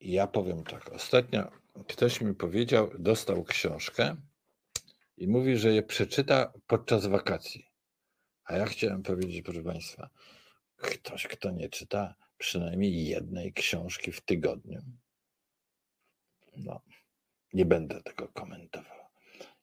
I 0.00 0.12
ja 0.12 0.26
powiem 0.26 0.64
tak, 0.64 0.92
ostatnio 0.92 1.50
ktoś 1.88 2.20
mi 2.20 2.34
powiedział, 2.34 2.90
dostał 2.98 3.44
książkę 3.44 4.16
i 5.18 5.28
mówi, 5.28 5.56
że 5.56 5.72
je 5.72 5.82
przeczyta 5.82 6.52
podczas 6.66 7.06
wakacji. 7.06 7.70
A 8.44 8.56
ja 8.56 8.66
chciałem 8.66 9.02
powiedzieć, 9.02 9.42
proszę 9.42 9.62
Państwa, 9.62 10.10
ktoś, 10.76 11.26
kto 11.26 11.50
nie 11.50 11.68
czyta 11.68 12.14
przynajmniej 12.38 13.06
jednej 13.06 13.52
książki 13.52 14.12
w 14.12 14.20
tygodniu, 14.20 14.82
no, 16.56 16.80
nie 17.52 17.64
będę 17.64 18.02
tego 18.02 18.28
komentował. 18.28 18.98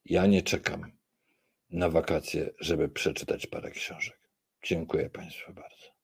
Ja 0.04 0.26
nie 0.26 0.42
czekam 0.42 0.92
na 1.70 1.90
wakacje, 1.90 2.50
żeby 2.60 2.88
przeczytać 2.88 3.46
parę 3.46 3.70
książek. 3.70 4.30
Dziękuję 4.64 5.10
Państwu 5.10 5.52
bardzo. 5.52 5.96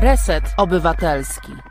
Reset 0.00 0.54
Obywatelski. 0.56 1.69